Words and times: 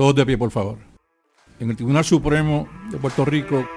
Todos 0.00 0.14
de 0.14 0.24
pie, 0.24 0.38
por 0.38 0.50
favor. 0.50 0.78
En 1.58 1.68
el 1.68 1.76
Tribunal 1.76 2.06
Supremo 2.06 2.66
de 2.90 2.96
Puerto 2.96 3.22
Rico 3.26 3.68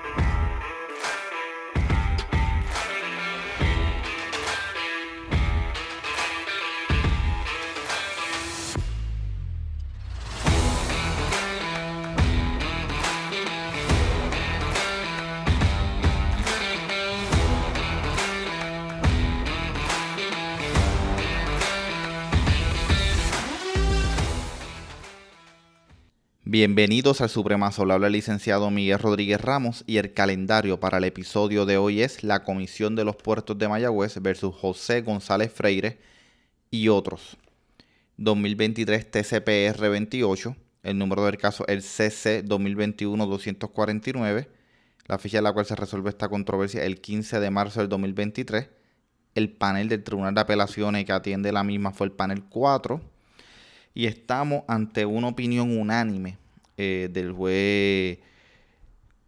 Bienvenidos 26.66 27.20
al 27.20 27.28
Supremazo, 27.28 27.86
le 27.86 27.92
habla 27.92 28.08
el 28.08 28.14
licenciado 28.14 28.72
Miguel 28.72 28.98
Rodríguez 28.98 29.42
Ramos 29.42 29.84
y 29.86 29.98
el 29.98 30.14
calendario 30.14 30.80
para 30.80 30.98
el 30.98 31.04
episodio 31.04 31.66
de 31.66 31.76
hoy 31.76 32.02
es 32.02 32.24
la 32.24 32.46
Comisión 32.46 32.96
de 32.96 33.04
los 33.04 33.18
Puertos 33.18 33.58
de 33.58 33.68
Mayagüez 33.68 34.22
versus 34.22 34.56
José 34.56 35.02
González 35.02 35.52
Freire 35.52 36.00
y 36.72 36.88
otros. 36.88 37.36
2023 38.16 39.12
TCPR 39.12 39.90
28, 39.90 40.56
el 40.84 40.98
número 40.98 41.26
del 41.26 41.38
caso 41.38 41.68
el 41.68 41.82
CC 41.82 42.46
2021-249, 42.46 44.48
la 45.08 45.18
fecha 45.18 45.40
en 45.40 45.44
la 45.44 45.52
cual 45.52 45.66
se 45.66 45.76
resuelve 45.76 46.12
esta 46.12 46.30
controversia 46.30 46.86
el 46.86 47.02
15 47.02 47.42
de 47.42 47.50
marzo 47.50 47.82
del 47.82 47.90
2023. 47.90 48.70
El 49.36 49.50
panel 49.50 49.90
del 49.90 50.02
Tribunal 50.02 50.34
de 50.34 50.40
Apelaciones 50.40 51.04
que 51.04 51.12
atiende 51.12 51.52
la 51.52 51.66
misma 51.66 51.92
fue 51.92 52.08
el 52.08 52.14
panel 52.14 52.46
4 52.46 53.02
y 53.94 54.06
estamos 54.06 54.64
ante 54.70 55.06
una 55.06 55.28
opinión 55.28 55.78
unánime 55.78 56.42
eh, 56.78 57.10
del 57.12 57.32
juez 57.32 58.20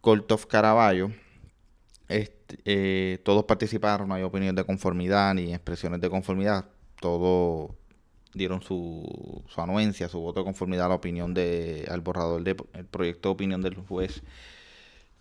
Coltoff 0.00 0.46
Caraballo. 0.46 1.10
Este, 2.08 2.58
eh, 2.64 3.18
todos 3.24 3.44
participaron, 3.44 4.08
no 4.08 4.14
hay 4.14 4.22
opinión 4.22 4.54
de 4.54 4.64
conformidad 4.64 5.34
ni 5.34 5.52
expresiones 5.52 6.00
de 6.00 6.10
conformidad. 6.10 6.66
Todos 7.00 7.72
dieron 8.32 8.62
su, 8.62 9.44
anuencia, 9.56 10.08
su 10.08 10.20
voto 10.20 10.40
de 10.40 10.44
conformidad 10.44 10.86
a 10.86 10.88
la 10.90 10.94
opinión 10.96 11.34
de, 11.34 11.86
al 11.90 12.00
borrador 12.00 12.42
del 12.42 12.56
proyecto 12.90 13.30
de 13.30 13.32
opinión 13.32 13.62
del 13.62 13.74
juez 13.74 14.22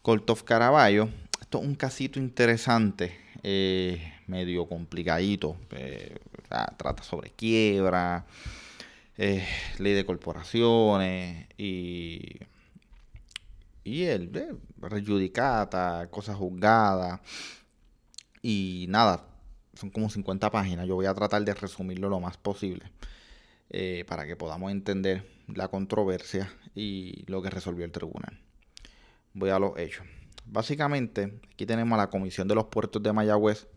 Coltoff 0.02 0.44
Caraballo. 0.44 1.10
Esto 1.42 1.60
es 1.60 1.68
un 1.68 1.76
casito 1.76 2.20
interesante, 2.20 3.18
eh, 3.44 4.14
medio 4.28 4.68
complicadito. 4.68 5.58
trata 6.78 7.04
sobre 7.04 7.32
quiebra 7.32 8.26
ley 9.18 9.94
de 9.94 10.06
corporaciones 10.06 11.48
y, 11.58 12.40
y 13.84 14.04
el 14.04 14.36
eh, 14.36 14.56
rejudicata, 14.80 16.08
cosas 16.10 16.36
juzgadas 16.36 17.22
y 18.42 18.86
nada, 18.90 19.28
son 19.74 19.90
como 19.90 20.10
50 20.10 20.52
páginas. 20.52 20.88
Yo 20.88 20.96
voy 20.96 21.06
a 21.06 21.14
tratar 21.14 21.44
de 21.44 21.54
resumirlo 21.54 22.10
lo 22.10 22.20
más 22.20 22.38
posible 22.38 22.92
eh, 23.70 24.04
para 24.08 24.26
que 24.26 24.36
podamos 24.36 24.72
entender 24.72 25.26
la 25.48 25.68
controversia 25.68 26.52
y 26.74 27.24
lo 27.28 27.42
que 27.42 27.50
resolvió 27.50 27.86
el 27.86 27.92
tribunal. 27.92 28.40
Voy 29.34 29.50
a 29.50 29.60
los 29.60 29.78
hechos. 29.78 30.06
Básicamente, 30.46 31.40
aquí 31.54 31.66
tenemos 31.66 31.98
a 31.98 32.04
la 32.04 32.10
Comisión 32.10 32.48
de 32.48 32.56
los 32.56 32.66
Puertos 32.66 33.02
de 33.02 33.14
Mayagüez 33.14 33.68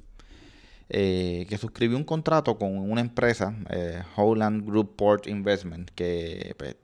eh, 0.90 1.44
que 1.50 1.58
suscribió 1.58 1.98
un 1.98 2.04
contrato 2.04 2.58
con 2.58 2.78
una 2.78 3.02
empresa, 3.02 3.54
eh, 3.68 4.02
Holland 4.16 4.64
Group 4.66 4.96
Port 4.96 5.26
Investment, 5.26 5.90
que 5.90 6.54
pues, 6.58 6.76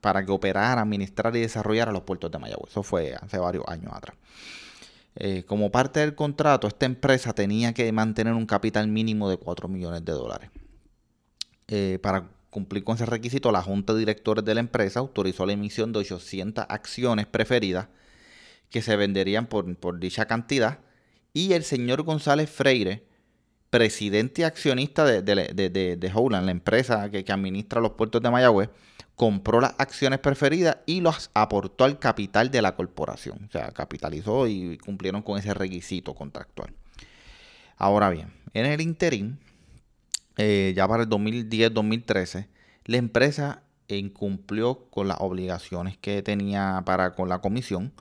para 0.00 0.24
que 0.24 0.30
operara, 0.30 0.80
administrara 0.82 1.36
y 1.36 1.40
desarrollara 1.40 1.90
los 1.90 2.02
puertos 2.02 2.30
de 2.30 2.38
Mayagüez. 2.38 2.70
Eso 2.70 2.84
fue 2.84 3.14
hace 3.20 3.38
varios 3.38 3.64
años 3.66 3.92
atrás. 3.92 4.16
Eh, 5.16 5.42
como 5.46 5.72
parte 5.72 5.98
del 5.98 6.14
contrato, 6.14 6.68
esta 6.68 6.86
empresa 6.86 7.32
tenía 7.32 7.74
que 7.74 7.90
mantener 7.90 8.34
un 8.34 8.46
capital 8.46 8.86
mínimo 8.86 9.28
de 9.28 9.36
4 9.36 9.68
millones 9.68 10.04
de 10.04 10.12
dólares. 10.12 10.50
para 12.00 12.30
cumplir 12.50 12.82
con 12.84 12.96
ese 12.96 13.04
requisito, 13.04 13.52
la 13.52 13.62
Junta 13.62 13.92
de 13.92 13.98
Directores 13.98 14.44
de 14.44 14.54
la 14.54 14.60
empresa 14.60 15.00
autorizó 15.00 15.44
la 15.44 15.52
emisión 15.52 15.92
de 15.92 15.98
800 15.98 16.66
acciones 16.68 17.26
preferidas 17.26 17.88
que 18.70 18.80
se 18.80 18.96
venderían 18.96 19.46
por 19.46 19.98
dicha 19.98 20.26
cantidad 20.26 20.78
y 21.32 21.52
el 21.52 21.64
señor 21.64 22.02
González 22.02 22.50
Freire 22.50 23.07
presidente 23.70 24.42
y 24.42 24.44
accionista 24.44 25.04
de, 25.04 25.22
de, 25.22 26.12
Howland, 26.14 26.46
la 26.46 26.50
empresa 26.52 27.10
que, 27.10 27.24
administra 27.30 27.80
los 27.80 27.92
puertos 27.92 28.22
de 28.22 28.30
Mayagüez, 28.30 28.70
compró 29.14 29.60
las 29.60 29.74
acciones 29.78 30.20
preferidas 30.20 30.78
y 30.86 31.00
las 31.00 31.30
aportó 31.34 31.84
al 31.84 31.98
capital 31.98 32.50
de 32.50 32.62
la 32.62 32.76
corporación. 32.76 33.44
O 33.48 33.50
sea, 33.50 33.70
capitalizó 33.72 34.46
y 34.46 34.78
cumplieron 34.78 35.22
con 35.22 35.38
ese 35.38 35.52
requisito 35.54 36.14
contractual. 36.14 36.72
Ahora 37.76 38.10
bien, 38.10 38.32
en 38.54 38.66
el 38.66 38.80
interín, 38.80 39.38
eh, 40.36 40.72
ya 40.74 40.86
para 40.88 41.02
el 41.02 41.08
2010-2013, 41.08 42.48
la 42.84 42.96
empresa 42.96 43.62
incumplió 43.88 44.86
con 44.90 45.08
las 45.08 45.18
obligaciones 45.20 45.96
que 45.96 46.22
tenía 46.22 46.82
para 46.84 47.14
con 47.14 47.28
la 47.28 47.40
comisión 47.40 47.92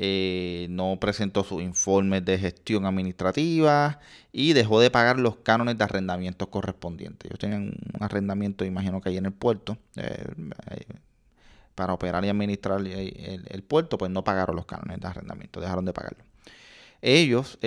eh, 0.00 0.68
no 0.70 0.96
presentó 1.00 1.42
sus 1.42 1.60
informes 1.60 2.24
de 2.24 2.38
gestión 2.38 2.86
administrativa 2.86 3.98
y 4.30 4.52
dejó 4.52 4.80
de 4.80 4.92
pagar 4.92 5.18
los 5.18 5.38
cánones 5.38 5.76
de 5.76 5.82
arrendamiento 5.82 6.48
correspondientes. 6.50 7.28
Ellos 7.28 7.40
tenían 7.40 7.74
un 7.94 8.02
arrendamiento, 8.04 8.64
imagino 8.64 9.00
que 9.00 9.08
ahí 9.08 9.16
en 9.16 9.26
el 9.26 9.32
puerto, 9.32 9.76
eh, 9.96 10.24
eh, 10.70 10.84
para 11.74 11.94
operar 11.94 12.24
y 12.24 12.28
administrar 12.28 12.80
el, 12.80 13.62
puerto, 13.64 13.98
pues 13.98 14.08
no 14.12 14.22
pagaron 14.22 14.54
los 14.54 14.66
cánones 14.66 15.00
de 15.00 15.08
arrendamiento, 15.08 15.60
dejaron 15.60 15.84
de 15.84 15.92
pagarlo. 15.92 16.22
Ellos 17.02 17.58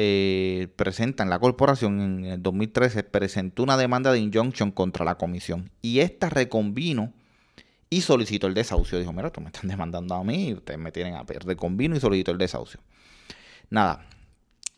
presentan, 0.78 1.30
la 1.30 1.40
corporación 1.40 2.00
en 2.00 2.26
el 2.26 2.42
2013 2.42 3.04
presentó 3.04 3.64
una 3.64 3.76
demanda 3.76 4.14
de 4.14 4.20
injunction 4.20 4.72
contra 4.72 5.04
la 5.04 5.16
comisión 5.16 5.70
y 5.82 6.00
esta 6.00 6.30
reconvino 6.30 7.12
y 7.92 8.02
solicitó 8.02 8.48
el 8.48 8.56
desahucio. 8.56 8.98
Dijo, 8.98 9.14
mira, 9.14 9.30
tú 9.30 9.42
me 9.42 9.48
están 9.48 9.68
demandando 9.70 10.16
a 10.16 10.24
mí, 10.24 10.54
ustedes 10.54 10.80
me 10.80 10.92
tienen 10.92 11.14
a 11.14 11.26
perder 11.26 11.56
con 11.56 11.78
vino 11.78 11.96
y 11.96 12.00
solicitó 12.00 12.32
el 12.32 12.40
desahucio. 12.40 12.80
Nada, 13.70 14.08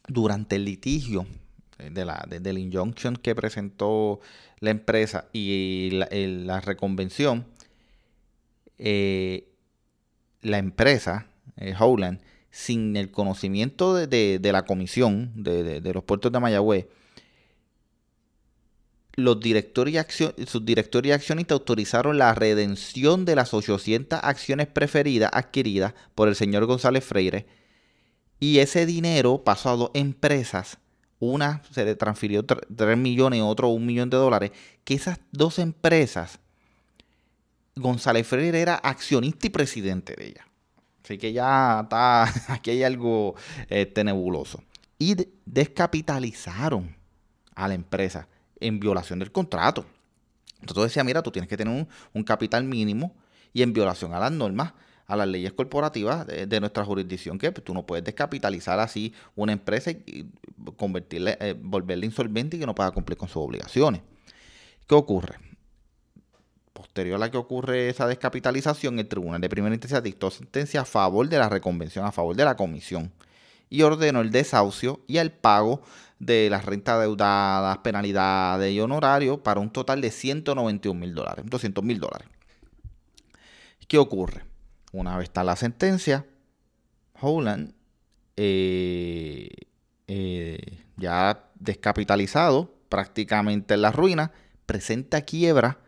durante 0.07 0.57
el 0.57 0.65
litigio 0.65 1.25
de 1.77 2.05
la, 2.05 2.25
del 2.27 2.57
injunction 2.57 3.15
que 3.15 3.35
presentó 3.35 4.19
la 4.59 4.71
empresa 4.71 5.27
y 5.31 5.91
la, 5.91 6.59
reconvención, 6.61 7.45
eh, 8.77 9.47
la 10.41 10.57
empresa, 10.57 11.27
eh, 11.57 11.73
Howland, 11.79 12.19
sin 12.49 12.95
el 12.95 13.11
conocimiento 13.11 13.95
de, 13.95 14.39
la 14.43 14.65
comisión 14.65 15.31
de, 15.35 15.81
de, 15.81 15.93
los 15.93 16.03
puertos 16.03 16.31
de 16.31 16.39
Mayagüez, 16.39 16.87
los 19.15 19.39
directores 19.39 19.93
y 20.37 20.45
sus 20.45 20.65
directores 20.65 21.09
y 21.09 21.13
accionistas 21.13 21.59
autorizaron 21.59 22.17
la 22.17 22.33
redención 22.33 23.25
de 23.25 23.35
las 23.35 23.53
800 23.53 24.19
acciones 24.23 24.67
preferidas 24.67 25.29
adquiridas 25.33 25.93
por 26.15 26.27
el 26.27 26.35
señor 26.35 26.65
González 26.65 27.03
Freire. 27.03 27.45
Y 28.39 28.59
ese 28.59 28.85
dinero 28.85 29.43
pasó 29.43 29.69
a 29.69 29.75
dos 29.75 29.91
empresas. 29.93 30.79
Una 31.19 31.61
se 31.71 31.85
le 31.85 31.95
transfirió 31.95 32.43
3 32.43 32.97
millones 32.97 33.41
otro 33.41 33.69
1 33.69 33.85
millón 33.85 34.09
de 34.09 34.17
dólares. 34.17 34.51
Que 34.83 34.95
esas 34.95 35.19
dos 35.31 35.59
empresas, 35.59 36.39
González 37.75 38.27
Freire 38.27 38.59
era 38.59 38.75
accionista 38.75 39.47
y 39.47 39.51
presidente 39.51 40.15
de 40.17 40.27
ella. 40.27 40.47
Así 41.03 41.17
que 41.17 41.33
ya 41.33 41.81
está, 41.83 42.23
aquí 42.53 42.71
hay 42.71 42.83
algo 42.83 43.35
este, 43.69 44.03
nebuloso. 44.03 44.63
Y 44.97 45.15
descapitalizaron 45.45 46.95
a 47.55 47.67
la 47.67 47.73
empresa 47.75 48.27
en 48.63 48.79
violación 48.79 49.19
del 49.19 49.31
contrato. 49.31 49.85
Entonces 50.61 50.91
decía, 50.91 51.03
mira, 51.03 51.21
tú 51.21 51.31
tienes 51.31 51.49
que 51.49 51.57
tener 51.57 51.87
un, 52.13 52.23
capital 52.23 52.63
mínimo 52.63 53.13
y 53.51 53.61
en 53.61 53.73
violación 53.73 54.13
a 54.13 54.19
las 54.19 54.31
normas, 54.31 54.73
a 55.07 55.17
las 55.17 55.27
leyes 55.27 55.51
corporativas 55.51 56.25
de, 56.25 56.59
nuestra 56.59 56.85
jurisdicción, 56.85 57.37
que 57.37 57.51
tú 57.51 57.73
no 57.73 57.85
puedes 57.85 58.05
descapitalizar 58.05 58.79
así 58.79 59.13
una 59.35 59.51
empresa 59.51 59.91
y 59.91 60.25
convertirle, 60.77 61.37
eh, 61.41 61.55
volverla 61.59 62.05
insolvente 62.05 62.55
y 62.55 62.59
que 62.61 62.65
no 62.65 62.73
pueda 62.73 62.91
cumplir 62.91 63.17
con 63.17 63.27
sus 63.27 63.37
obligaciones. 63.37 64.01
¿Qué 64.87 64.95
ocurre? 64.95 65.35
Posterior 66.71 67.15
a 67.15 67.19
la 67.19 67.29
que 67.29 67.37
ocurre 67.37 67.89
esa 67.89 68.07
descapitalización, 68.07 68.97
el 68.97 69.07
Tribunal 69.07 69.41
de 69.41 69.49
Primera 69.49 69.75
Instancia 69.75 70.01
dictó 70.01 70.31
sentencia 70.31 70.81
a 70.81 70.85
favor 70.85 71.27
de 71.27 71.37
la 71.37 71.49
reconvención, 71.49 72.05
a 72.05 72.11
favor 72.11 72.35
de 72.35 72.45
la 72.45 72.55
comisión, 72.55 73.11
y 73.73 73.81
ordenó 73.81 74.21
el 74.21 74.29
desahucio 74.29 74.99
y 75.07 75.17
el 75.17 75.31
pago 75.31 75.81
de 76.19 76.47
las 76.51 76.63
rentas 76.63 77.01
deudadas, 77.01 77.79
penalidades 77.79 78.71
y 78.71 78.79
honorarios 78.79 79.39
para 79.39 79.59
un 79.59 79.71
total 79.71 79.99
de 79.99 80.11
191 80.11 80.99
mil 80.99 81.15
dólares, 81.15 81.43
200 81.47 81.83
mil 81.83 81.99
dólares. 81.99 82.27
¿Qué 83.87 83.97
ocurre? 83.97 84.43
Una 84.91 85.17
vez 85.17 85.23
está 85.23 85.43
la 85.43 85.55
sentencia, 85.55 86.23
Howland, 87.19 87.73
eh, 88.37 89.49
eh, 90.07 90.83
ya 90.97 91.49
descapitalizado, 91.55 92.75
prácticamente 92.89 93.73
en 93.73 93.81
la 93.81 93.91
ruina, 93.91 94.31
presenta 94.67 95.21
quiebra, 95.21 95.79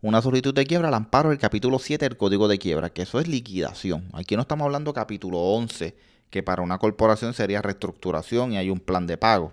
una 0.00 0.22
solicitud 0.22 0.54
de 0.54 0.64
quiebra 0.64 0.86
al 0.86 0.94
amparo 0.94 1.30
del 1.30 1.38
capítulo 1.38 1.80
7 1.80 2.08
del 2.08 2.16
Código 2.16 2.46
de 2.46 2.60
Quiebra, 2.60 2.90
que 2.90 3.02
eso 3.02 3.18
es 3.18 3.26
liquidación. 3.26 4.08
Aquí 4.12 4.36
no 4.36 4.42
estamos 4.42 4.64
hablando 4.64 4.94
capítulo 4.94 5.38
11, 5.38 6.11
que 6.32 6.42
para 6.42 6.62
una 6.62 6.78
corporación 6.78 7.34
sería 7.34 7.60
reestructuración 7.60 8.54
y 8.54 8.56
hay 8.56 8.70
un 8.70 8.80
plan 8.80 9.06
de 9.06 9.18
pago. 9.18 9.52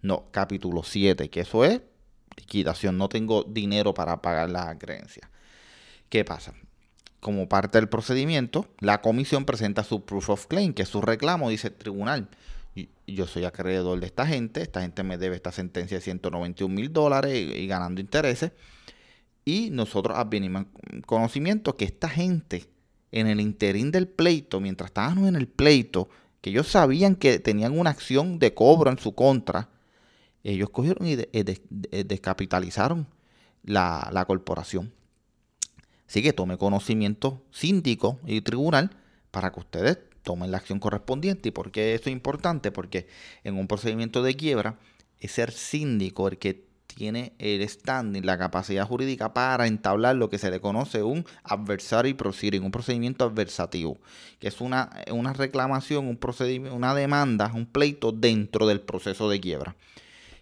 No, 0.00 0.24
capítulo 0.30 0.82
7, 0.82 1.28
que 1.28 1.40
eso 1.40 1.64
es 1.66 1.82
liquidación. 2.36 2.96
No 2.96 3.10
tengo 3.10 3.44
dinero 3.44 3.92
para 3.92 4.22
pagar 4.22 4.48
las 4.48 4.76
creencias. 4.78 5.28
¿Qué 6.08 6.24
pasa? 6.24 6.54
Como 7.20 7.46
parte 7.46 7.78
del 7.78 7.90
procedimiento, 7.90 8.66
la 8.80 9.02
comisión 9.02 9.44
presenta 9.44 9.84
su 9.84 10.06
proof 10.06 10.30
of 10.30 10.46
claim, 10.46 10.72
que 10.72 10.82
es 10.82 10.88
su 10.88 11.02
reclamo, 11.02 11.50
dice 11.50 11.68
el 11.68 11.74
tribunal. 11.74 12.28
Yo 13.06 13.26
soy 13.26 13.44
acreedor 13.44 14.00
de 14.00 14.06
esta 14.06 14.26
gente, 14.26 14.62
esta 14.62 14.80
gente 14.80 15.02
me 15.02 15.18
debe 15.18 15.36
esta 15.36 15.52
sentencia 15.52 15.98
de 15.98 16.00
191 16.00 16.74
mil 16.74 16.90
dólares 16.90 17.34
y 17.36 17.66
ganando 17.66 18.00
intereses 18.00 18.52
y 19.44 19.68
nosotros 19.70 20.16
advenimos 20.16 20.64
conocimiento 21.04 21.76
que 21.76 21.84
esta 21.84 22.08
gente, 22.08 22.64
en 23.14 23.28
el 23.28 23.40
interín 23.40 23.92
del 23.92 24.08
pleito, 24.08 24.60
mientras 24.60 24.88
estábamos 24.90 25.28
en 25.28 25.36
el 25.36 25.46
pleito, 25.46 26.08
que 26.40 26.50
ellos 26.50 26.66
sabían 26.66 27.14
que 27.14 27.38
tenían 27.38 27.78
una 27.78 27.90
acción 27.90 28.40
de 28.40 28.54
cobro 28.54 28.90
en 28.90 28.98
su 28.98 29.14
contra, 29.14 29.70
ellos 30.42 30.68
cogieron 30.70 31.06
y 31.06 31.14
descapitalizaron 31.14 33.06
la, 33.62 34.10
la, 34.12 34.24
corporación. 34.24 34.92
Así 36.08 36.22
que 36.22 36.32
tome 36.32 36.58
conocimiento 36.58 37.40
síndico 37.52 38.18
y 38.26 38.40
tribunal 38.40 38.90
para 39.30 39.52
que 39.52 39.60
ustedes 39.60 39.98
tomen 40.24 40.50
la 40.50 40.58
acción 40.58 40.80
correspondiente. 40.80 41.50
¿Y 41.50 41.52
por 41.52 41.70
qué 41.70 41.94
eso 41.94 42.10
es 42.10 42.12
importante? 42.12 42.72
Porque 42.72 43.06
en 43.44 43.56
un 43.56 43.68
procedimiento 43.68 44.24
de 44.24 44.34
quiebra 44.34 44.80
es 45.20 45.30
ser 45.30 45.52
síndico 45.52 46.26
el 46.26 46.38
que 46.38 46.66
tiene 46.94 47.32
el 47.38 47.68
standing, 47.68 48.24
la 48.24 48.38
capacidad 48.38 48.86
jurídica 48.86 49.34
para 49.34 49.66
entablar 49.66 50.16
lo 50.16 50.30
que 50.30 50.38
se 50.38 50.50
le 50.50 50.60
conoce 50.60 51.02
un 51.02 51.24
adversary 51.42 52.14
proceeding, 52.14 52.62
un 52.62 52.70
procedimiento 52.70 53.24
adversativo, 53.24 53.98
que 54.38 54.48
es 54.48 54.60
una, 54.60 54.90
una 55.10 55.32
reclamación, 55.32 56.06
un 56.06 56.16
procedimiento, 56.16 56.76
una 56.76 56.94
demanda, 56.94 57.50
un 57.54 57.66
pleito 57.66 58.12
dentro 58.12 58.66
del 58.66 58.80
proceso 58.80 59.28
de 59.28 59.40
quiebra. 59.40 59.76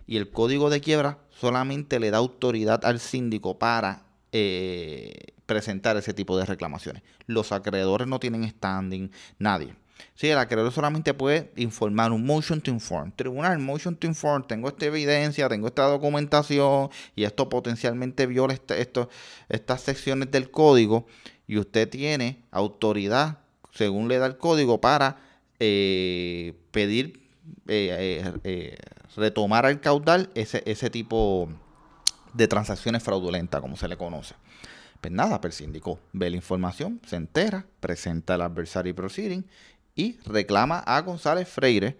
Y 0.07 0.17
el 0.17 0.31
código 0.31 0.71
de 0.71 0.81
quiebra 0.81 1.19
solamente 1.31 1.99
le 1.99 2.11
da 2.11 2.19
autoridad 2.19 2.85
al 2.85 3.01
síndico 3.01 3.59
para 3.59 4.05
eh, 4.33 5.33
presentar 5.47 5.97
ese 5.97 6.15
tipo 6.15 6.37
de 6.37 6.47
reclamaciones. 6.47 7.03
Los 7.27 7.53
acreedores 7.53 8.09
no 8.09 8.21
tienen 8.21 8.49
standing, 8.49 9.11
nadie. 9.39 9.75
Sí, 10.15 10.29
el 10.29 10.39
acreedor 10.39 10.73
solamente 10.73 11.15
puede 11.15 11.53
informar 11.57 12.13
un 12.13 12.25
motion 12.25 12.61
to 12.61 12.71
inform. 12.71 13.13
Tribunal, 13.13 13.59
motion 13.59 13.97
to 13.97 14.07
inform, 14.07 14.47
tengo 14.47 14.69
esta 14.69 14.87
evidencia, 14.87 15.49
tengo 15.49 15.67
esta 15.67 15.85
documentación 15.85 16.91
y 17.17 17.25
esto 17.25 17.49
potencialmente 17.49 18.27
viola 18.27 18.55
este, 18.55 18.89
estas 19.49 19.81
secciones 19.81 20.31
del 20.31 20.51
código 20.51 21.07
y 21.47 21.59
usted 21.59 21.89
tiene 21.89 22.43
autoridad, 22.51 23.39
según 23.73 24.09
le 24.09 24.19
da 24.19 24.27
el 24.27 24.37
código, 24.37 24.81
para 24.81 25.19
eh, 25.59 26.55
pedir, 26.71 27.29
eh, 27.69 28.25
eh, 28.45 28.77
retomar 29.17 29.67
al 29.67 29.81
caudal 29.81 30.31
ese, 30.35 30.63
ese 30.67 30.91
tipo 30.91 31.49
de 32.33 32.49
transacciones 32.49 33.03
fraudulentas, 33.03 33.61
como 33.61 33.77
se 33.77 33.89
le 33.89 33.97
conoce. 33.97 34.35
Pues 35.03 35.13
nada, 35.13 35.41
pero 35.41 35.51
el 35.51 35.57
síndico 35.57 35.99
ve 36.13 36.31
la 36.31 36.37
información, 36.37 37.01
se 37.05 37.17
entera, 37.17 37.67
presenta 37.81 38.37
el 38.37 38.43
adversary 38.43 38.93
proceeding 38.93 39.45
y 39.95 40.19
reclama 40.25 40.79
a 40.81 41.01
González 41.01 41.49
Freire 41.49 41.97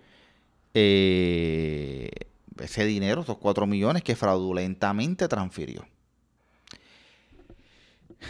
eh, 0.75 2.11
ese 2.61 2.85
dinero, 2.85 3.23
esos 3.23 3.39
4 3.39 3.67
millones 3.67 4.03
que 4.03 4.17
fraudulentamente 4.17 5.29
transfirió. 5.29 5.87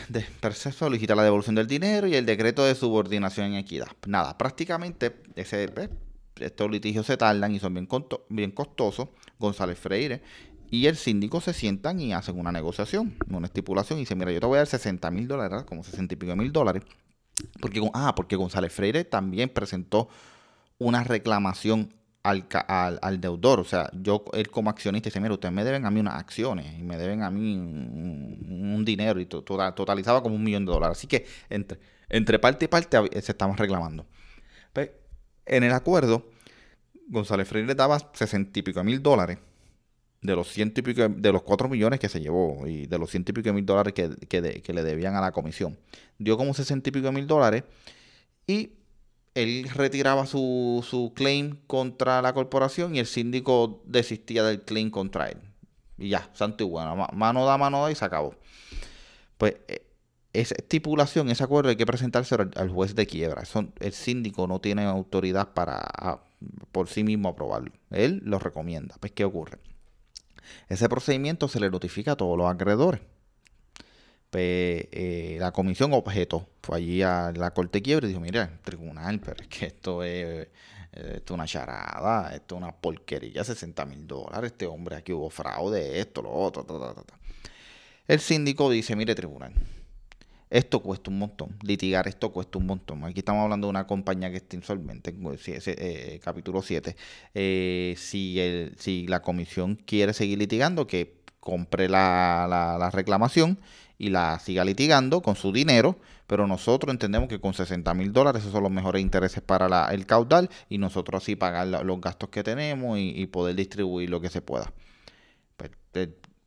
Después 0.08 0.56
solicita 0.58 1.14
la 1.14 1.22
devolución 1.22 1.54
del 1.54 1.66
dinero 1.66 2.06
y 2.06 2.14
el 2.14 2.24
decreto 2.24 2.64
de 2.64 2.74
subordinación 2.74 3.48
en 3.48 3.54
equidad. 3.54 3.88
Nada, 4.06 4.36
prácticamente 4.38 5.16
ese, 5.36 5.68
pues, 5.68 5.90
estos 6.40 6.70
litigios 6.70 7.06
se 7.06 7.16
tardan 7.16 7.54
y 7.54 7.60
son 7.60 7.74
bien, 7.74 7.88
bien 8.28 8.50
costosos. 8.50 9.08
González 9.38 9.78
Freire 9.78 10.22
y 10.70 10.86
el 10.86 10.96
síndico 10.96 11.40
se 11.40 11.52
sientan 11.52 12.00
y 12.00 12.14
hacen 12.14 12.38
una 12.38 12.50
negociación, 12.50 13.14
una 13.28 13.46
estipulación 13.46 13.98
y 13.98 14.02
dicen, 14.02 14.18
mira, 14.18 14.32
yo 14.32 14.40
te 14.40 14.46
voy 14.46 14.56
a 14.56 14.60
dar 14.60 14.66
60 14.66 15.10
mil 15.10 15.28
dólares, 15.28 15.64
como 15.64 15.84
60 15.84 16.14
y 16.14 16.16
pico 16.16 16.34
mil 16.34 16.52
dólares 16.52 16.82
porque, 17.60 17.80
ah, 17.94 18.14
porque 18.14 18.36
González 18.36 18.72
Freire 18.72 19.04
también 19.04 19.48
presentó 19.48 20.08
una 20.78 21.04
reclamación 21.04 21.94
al, 22.22 22.46
al, 22.68 23.20
deudor. 23.20 23.60
O 23.60 23.64
sea, 23.64 23.90
yo, 23.92 24.24
él 24.32 24.50
como 24.50 24.70
accionista, 24.70 25.08
dice, 25.08 25.20
mira, 25.20 25.34
ustedes 25.34 25.54
me 25.54 25.64
deben 25.64 25.86
a 25.86 25.90
mí 25.90 26.00
unas 26.00 26.14
acciones 26.14 26.78
y 26.78 26.82
me 26.82 26.96
deben 26.96 27.22
a 27.22 27.30
mí 27.30 27.56
un, 27.56 28.84
dinero 28.84 29.20
y 29.20 29.26
totalizaba 29.26 30.22
como 30.22 30.34
un 30.34 30.42
millón 30.42 30.66
de 30.66 30.72
dólares. 30.72 30.98
Así 30.98 31.06
que 31.06 31.26
entre, 31.50 31.78
entre 32.08 32.38
parte 32.38 32.64
y 32.64 32.68
parte 32.68 32.98
se 33.20 33.32
estaban 33.32 33.56
reclamando. 33.56 34.06
Pues, 34.72 34.90
en 35.46 35.64
el 35.64 35.72
acuerdo, 35.72 36.28
González 37.08 37.48
Freire 37.48 37.74
daba 37.74 37.98
sesenta 38.12 38.58
y 38.58 38.62
pico 38.62 38.82
mil 38.82 39.02
dólares 39.02 39.38
de 40.22 40.36
los 40.36 40.48
ciento 40.48 40.80
y 40.80 40.82
pico, 40.82 41.08
de 41.08 41.32
los 41.32 41.42
cuatro 41.42 41.68
millones 41.68 41.98
que 41.98 42.08
se 42.08 42.20
llevó 42.20 42.66
y 42.66 42.86
de 42.86 42.98
los 42.98 43.10
ciento 43.10 43.32
y 43.32 43.34
pico 43.34 43.52
mil 43.52 43.66
dólares 43.66 43.92
que, 43.92 44.72
le 44.72 44.82
debían 44.82 45.16
a 45.16 45.20
la 45.20 45.32
comisión. 45.32 45.76
Dio 46.18 46.36
como 46.36 46.54
sesenta 46.54 46.88
y 46.88 46.92
pico 46.92 47.10
mil 47.12 47.26
dólares 47.26 47.64
y 48.46 48.70
él 49.34 49.68
retiraba 49.74 50.26
su, 50.26 50.84
su 50.88 51.12
claim 51.14 51.56
contra 51.66 52.22
la 52.22 52.32
corporación 52.32 52.94
y 52.94 53.00
el 53.00 53.06
síndico 53.06 53.82
desistía 53.84 54.44
del 54.44 54.62
claim 54.62 54.90
contra 54.90 55.28
él. 55.28 55.38
Y 55.98 56.10
ya, 56.10 56.30
santo 56.34 56.64
y 56.64 56.66
bueno, 56.68 57.08
mano 57.12 57.44
da, 57.44 57.58
mano 57.58 57.82
da 57.82 57.90
y 57.90 57.94
se 57.94 58.04
acabó. 58.04 58.34
Pues 59.38 59.56
e, 59.66 59.82
esa 60.32 60.54
estipulación, 60.54 61.30
ese 61.30 61.44
acuerdo 61.44 61.70
hay 61.70 61.76
que 61.76 61.86
presentarse 61.86 62.34
al, 62.34 62.70
juez 62.70 62.94
de 62.94 63.06
quiebra. 63.06 63.42
el 63.80 63.92
síndico 63.92 64.46
no 64.46 64.60
tiene 64.60 64.84
autoridad 64.84 65.52
para 65.52 66.22
por 66.70 66.88
sí 66.88 67.04
mismo 67.04 67.28
aprobarlo. 67.28 67.72
Él 67.90 68.22
lo 68.24 68.38
recomienda. 68.38 68.96
Pues, 69.00 69.12
¿qué 69.12 69.24
ocurre? 69.24 69.58
Ese 70.68 70.88
procedimiento 70.88 71.48
se 71.48 71.60
le 71.60 71.70
notifica 71.70 72.12
a 72.12 72.16
todos 72.16 72.36
los 72.36 72.50
acreedores. 72.50 73.00
Pues, 74.30 74.88
eh, 74.92 75.36
la 75.38 75.52
comisión 75.52 75.92
objeto 75.92 76.48
fue 76.62 76.78
allí 76.78 77.02
a 77.02 77.32
la 77.36 77.52
corte 77.52 77.78
de 77.78 77.82
quiebra 77.82 78.06
y 78.06 78.08
dijo, 78.08 78.20
mira, 78.20 78.58
tribunal, 78.64 79.20
pero 79.20 79.42
es 79.42 79.48
que 79.48 79.66
esto 79.66 80.02
es, 80.02 80.48
esto 80.92 81.34
una 81.34 81.44
charada, 81.46 82.34
esto 82.34 82.56
es 82.56 82.62
una 82.62 82.72
porquería, 82.72 83.44
60 83.44 83.84
mil 83.84 84.06
dólares, 84.06 84.52
este 84.52 84.66
hombre 84.66 84.96
aquí 84.96 85.12
hubo 85.12 85.28
fraude, 85.28 86.00
esto, 86.00 86.22
lo 86.22 86.30
otro, 86.30 86.64
El 88.06 88.20
síndico 88.20 88.70
dice, 88.70 88.96
mire, 88.96 89.14
tribunal, 89.14 89.52
esto 90.52 90.80
cuesta 90.80 91.10
un 91.10 91.18
montón. 91.18 91.56
Litigar 91.62 92.06
esto 92.06 92.30
cuesta 92.30 92.58
un 92.58 92.66
montón. 92.66 93.04
Aquí 93.04 93.20
estamos 93.20 93.42
hablando 93.42 93.68
de 93.68 93.70
una 93.70 93.86
compañía 93.86 94.30
que 94.30 94.36
está 94.36 94.54
insolvente, 94.54 95.14
eh, 95.38 96.20
capítulo 96.22 96.60
7. 96.60 96.94
Eh, 97.34 97.94
si, 97.96 98.38
el, 98.38 98.76
si 98.78 99.06
la 99.06 99.22
comisión 99.22 99.76
quiere 99.76 100.12
seguir 100.12 100.38
litigando, 100.38 100.86
que 100.86 101.22
compre 101.40 101.88
la, 101.88 102.46
la, 102.78 102.90
reclamación 102.90 103.58
y 103.96 104.10
la 104.10 104.38
siga 104.40 104.64
litigando 104.64 105.22
con 105.22 105.36
su 105.36 105.52
dinero, 105.52 105.96
pero 106.26 106.46
nosotros 106.46 106.92
entendemos 106.92 107.30
que 107.30 107.40
con 107.40 107.54
60 107.54 107.94
mil 107.94 108.12
dólares 108.12 108.42
esos 108.42 108.52
son 108.52 108.62
los 108.62 108.70
mejores 108.70 109.00
intereses 109.00 109.42
para 109.42 109.88
el 109.92 110.04
caudal 110.04 110.50
y 110.68 110.76
nosotros 110.76 111.22
así 111.22 111.34
pagar 111.34 111.66
los 111.66 112.00
gastos 112.00 112.28
que 112.28 112.42
tenemos 112.42 112.98
y, 112.98 113.26
poder 113.26 113.56
distribuir 113.56 114.10
lo 114.10 114.20
que 114.20 114.28
se 114.28 114.42
pueda. 114.42 114.70
Pues, 115.56 115.70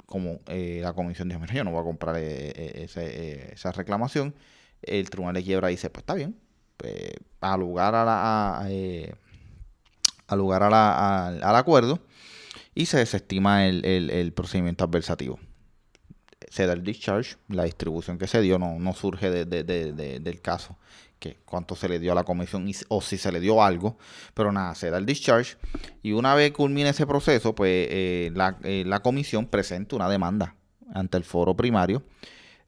como 0.06 0.40
eh, 0.48 0.80
la 0.82 0.94
comisión 0.94 1.28
dijo, 1.28 1.40
mira, 1.40 1.54
yo 1.54 1.64
no 1.64 1.72
voy 1.72 1.82
a 1.82 1.84
comprar 1.84 2.16
eh, 2.18 2.54
eh, 2.56 3.52
esa 3.54 3.72
reclamación, 3.72 4.36
el 4.82 5.10
tribunal 5.10 5.36
de 5.36 5.44
quiebra 5.44 5.70
dice, 5.70 5.90
pues 5.90 6.04
está 6.04 6.14
bien, 6.14 6.36
pues, 6.78 7.14
al 7.42 7.60
lugar, 7.60 7.96
a 7.96 8.06
la, 8.06 8.60
al, 10.28 10.38
lugar 10.38 10.64
a 10.64 11.28
al 11.28 11.56
acuerdo 11.56 12.00
y 12.74 12.86
se 12.86 12.98
desestima 12.98 13.66
el, 13.68 14.34
procedimiento 14.36 14.84
adversativo. 14.84 15.40
Se 16.50 16.68
da 16.68 16.74
el 16.74 16.84
discharge, 16.84 17.38
la 17.50 17.64
distribución 17.64 18.18
que 18.18 18.28
se 18.28 18.42
dio 18.42 18.60
no, 18.60 18.78
no 18.80 18.94
surge 18.94 19.46
del 19.46 20.42
caso 20.42 20.78
que 21.20 21.38
cuánto 21.46 21.76
se 21.76 21.90
le 21.90 22.00
dio 22.00 22.12
a 22.12 22.16
la 22.16 22.24
comisión 22.24 22.70
o 22.90 23.02
si 23.02 23.18
se 23.18 23.32
le 23.32 23.40
dio 23.40 23.64
algo, 23.64 23.98
pero 24.34 24.52
nada, 24.52 24.76
se 24.76 24.90
da 24.90 24.98
el 24.98 25.06
discharge. 25.06 25.58
Y 26.04 26.12
una 26.12 26.36
vez 26.36 26.52
culmine 26.52 26.90
ese 26.90 27.08
proceso, 27.08 27.56
pues 27.56 27.88
eh, 27.90 28.32
eh, 28.64 28.84
la, 28.86 29.00
comisión 29.02 29.48
presenta 29.48 29.96
una 29.96 30.10
demanda 30.10 30.56
ante 30.94 31.18
el 31.18 31.24
foro 31.24 31.56
primario 31.56 32.04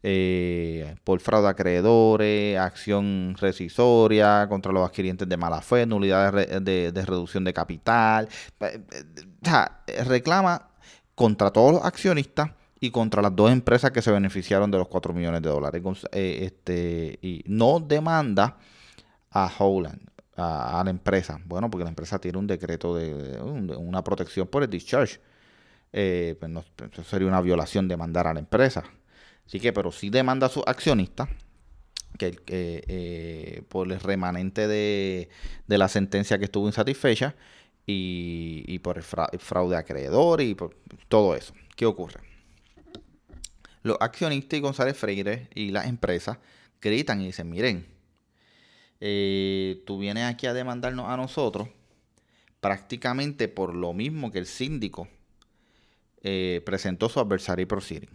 eh, 0.03 0.95
por 1.03 1.19
fraude 1.19 1.47
a 1.47 1.51
acreedores, 1.51 2.57
acción 2.57 3.35
rescisoria 3.39 4.47
contra 4.47 4.71
los 4.71 4.87
adquirientes 4.87 5.27
de 5.27 5.37
mala 5.37 5.61
fe, 5.61 5.85
nulidad 5.85 6.33
de, 6.61 6.91
de 6.91 7.05
reducción 7.05 7.43
de 7.43 7.53
capital, 7.53 8.29
o 8.59 9.45
sea, 9.45 9.83
reclama 10.05 10.69
contra 11.15 11.51
todos 11.51 11.73
los 11.73 11.83
accionistas 11.83 12.51
y 12.79 12.91
contra 12.91 13.21
las 13.21 13.35
dos 13.35 13.51
empresas 13.51 13.91
que 13.91 14.01
se 14.01 14.11
beneficiaron 14.11 14.69
de 14.71 14.77
los 14.77 14.87
4 14.87 15.13
millones 15.13 15.41
de 15.41 15.49
dólares. 15.49 15.81
Eh, 16.11 16.39
este, 16.43 17.17
y 17.21 17.43
no 17.47 17.79
demanda 17.79 18.57
a 19.31 19.51
Howland, 19.57 20.01
a, 20.35 20.81
la 20.83 20.89
empresa. 20.89 21.39
Bueno, 21.45 21.69
porque 21.69 21.83
la 21.83 21.89
empresa 21.89 22.19
tiene 22.19 22.37
un 22.37 22.47
decreto 22.47 22.95
de, 22.95 23.39
una 23.41 24.03
protección 24.03 24.47
por 24.47 24.63
el 24.63 24.69
discharge. 24.69 25.19
Eh, 25.93 26.35
pues 26.39 26.51
eso 26.91 27.03
sería 27.03 27.27
una 27.27 27.41
violación 27.41 27.87
demandar 27.87 28.27
a 28.27 28.33
la 28.33 28.39
empresa. 28.39 28.83
Así 29.45 29.59
que, 29.59 29.73
pero 29.73 29.91
sí 29.91 30.09
demanda 30.09 30.47
a 30.47 30.49
sus 30.49 30.63
accionistas 30.67 31.29
que, 32.17 32.35
eh, 32.47 33.63
por 33.69 33.91
el 33.91 33.99
remanente 33.99 34.67
de, 34.67 35.29
la 35.67 35.87
sentencia 35.87 36.37
que 36.37 36.45
estuvo 36.45 36.67
insatisfecha 36.67 37.35
y, 37.85 38.79
por 38.79 38.97
el 38.97 39.03
fraude 39.39 39.77
acreedor 39.77 40.41
y 40.41 40.53
por 40.53 40.75
todo 41.07 41.35
eso. 41.35 41.53
¿Qué 41.75 41.85
ocurre? 41.85 42.26
Los 43.87 43.97
accionistas 44.01 44.57
y 44.57 44.61
González 44.61 44.97
Freire 44.97 45.49
y 45.55 45.71
las 45.71 45.87
empresas 45.87 46.37
gritan 46.81 47.21
y 47.21 47.27
dicen, 47.27 47.49
miren, 47.49 47.87
eh, 48.99 49.81
tú 49.85 49.97
vienes 49.97 50.25
aquí 50.25 50.45
a 50.45 50.53
demandarnos 50.53 51.07
a 51.07 51.15
nosotros 51.15 51.69
prácticamente 52.59 53.47
por 53.47 53.73
lo 53.73 53.93
mismo 53.93 54.31
que 54.31 54.39
el 54.39 54.45
síndico 54.45 55.07
eh, 56.21 56.61
presentó 56.65 57.07
su 57.07 57.19
adversario 57.21 57.65
proceeding. 57.65 58.09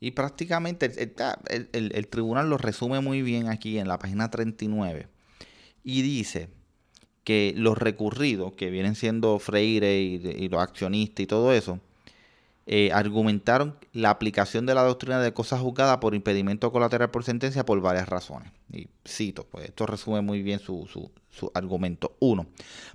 Y 0.00 0.12
prácticamente 0.12 0.90
el, 1.72 2.08
tribunal 2.08 2.48
lo 2.48 2.56
resume 2.56 3.00
muy 3.00 3.20
bien 3.20 3.48
aquí 3.48 3.78
en 3.78 3.88
la 3.88 3.98
página 3.98 4.30
39 4.30 5.08
y 5.84 6.02
dice 6.02 6.48
que 7.24 7.52
los 7.56 7.76
recurridos, 7.76 8.52
que 8.52 8.70
vienen 8.70 8.94
siendo 8.94 9.38
Freire 9.38 10.00
y, 10.00 10.48
los 10.48 10.62
accionistas 10.62 11.24
y 11.24 11.26
todo 11.26 11.52
eso, 11.52 11.80
eh, 12.68 12.90
argumentaron 12.92 13.76
la 13.92 14.10
aplicación 14.10 14.66
de 14.66 14.74
la 14.74 14.82
doctrina 14.82 15.20
de 15.20 15.32
cosas 15.32 15.60
juzgadas 15.60 15.98
por 15.98 16.16
impedimento 16.16 16.72
colateral 16.72 17.12
por 17.12 17.22
sentencia 17.22 17.64
por 17.64 17.80
varias 17.80 18.08
razones. 18.08 18.50
Y 18.72 18.88
cito, 19.06 19.46
pues 19.48 19.66
esto 19.66 19.86
resume 19.86 20.20
muy 20.20 20.42
bien 20.42 20.58
su, 20.58 20.88
su, 20.92 21.12
su 21.30 21.52
argumento. 21.54 22.16
Uno, 22.18 22.46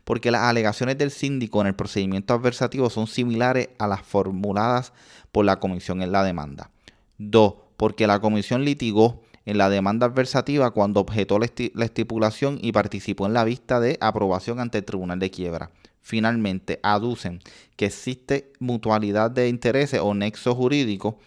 porque 0.03 0.29
las 0.29 0.41
alegaciones 0.41 0.97
del 0.97 1.09
síndico 1.09 1.61
en 1.61 1.67
el 1.67 1.75
procedimiento 1.75 2.33
adversativo 2.33 2.89
son 2.89 3.07
similares 3.07 3.69
a 3.77 3.87
las 3.87 4.01
formuladas 4.01 4.91
por 5.31 5.45
la 5.45 5.59
comisión 5.59 6.01
en 6.01 6.11
la 6.11 6.23
demanda. 6.23 6.69
Dos, 7.17 7.53
porque 7.77 8.07
la 8.07 8.19
comisión 8.19 8.65
litigó 8.65 9.21
en 9.45 9.57
la 9.57 9.69
demanda 9.69 10.05
adversativa 10.05 10.71
cuando 10.71 10.99
objetó 10.99 11.39
la, 11.39 11.45
estipulación 11.45 12.59
y 12.61 12.71
participó 12.71 13.25
en 13.25 13.33
la 13.33 13.43
vista 13.43 13.79
de 13.79 13.97
aprobación 14.01 14.59
ante 14.59 14.79
el 14.79 14.85
Tribunal 14.85 15.19
de 15.19 15.31
Quiebra. 15.31 15.71
Finalmente, 16.01 16.79
aducen 16.83 17.41
que 17.75 17.85
existe 17.85 18.51
mutualidad 18.59 19.31
de 19.31 19.47
intereses 19.47 19.99
o 20.01 20.13
nexo 20.13 20.55
jurídico, 20.55 21.19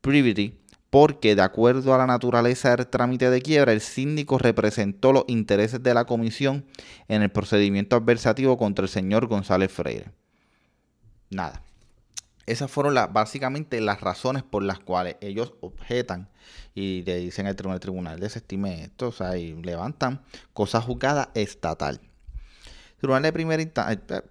privity, 0.00 0.58
porque 0.90 1.34
de 1.34 1.42
acuerdo 1.42 1.92
a 1.92 1.98
la 1.98 2.06
naturaleza 2.06 2.76
del 2.76 2.86
trámite 2.86 3.28
de 3.28 3.42
quiebra, 3.42 3.72
el 3.72 3.80
síndico 3.80 4.38
representó 4.38 5.12
los 5.12 5.24
intereses 5.26 5.82
de 5.82 5.92
la 5.92 6.04
comisión 6.04 6.64
en 7.08 7.22
el 7.22 7.30
procedimiento 7.32 7.96
adversativo 7.96 8.56
contra 8.56 8.84
el 8.84 8.88
señor 8.88 9.26
González 9.26 9.72
Freire. 9.72 10.12
Nada. 11.30 11.64
Esas 12.46 12.70
fueron 12.70 12.94
básicamente 13.12 13.80
las 13.80 14.00
razones 14.00 14.42
por 14.42 14.62
las 14.62 14.78
cuales 14.78 15.16
ellos 15.20 15.54
objetan 15.60 16.28
y 16.74 17.02
le 17.02 17.16
dicen 17.16 17.46
al 17.46 17.56
tribunal, 17.56 17.80
tribunal 17.80 18.20
desestime 18.20 18.84
esto, 18.84 19.08
o 19.08 19.12
sea, 19.12 19.36
y 19.36 19.54
levantan 19.62 20.22
cosa 20.52 20.80
juzgada 20.80 21.30
estatal. 21.34 22.00
Tribunal 22.98 23.22
de 23.22 23.32
primera 23.32 23.62
instancia, 23.62 24.24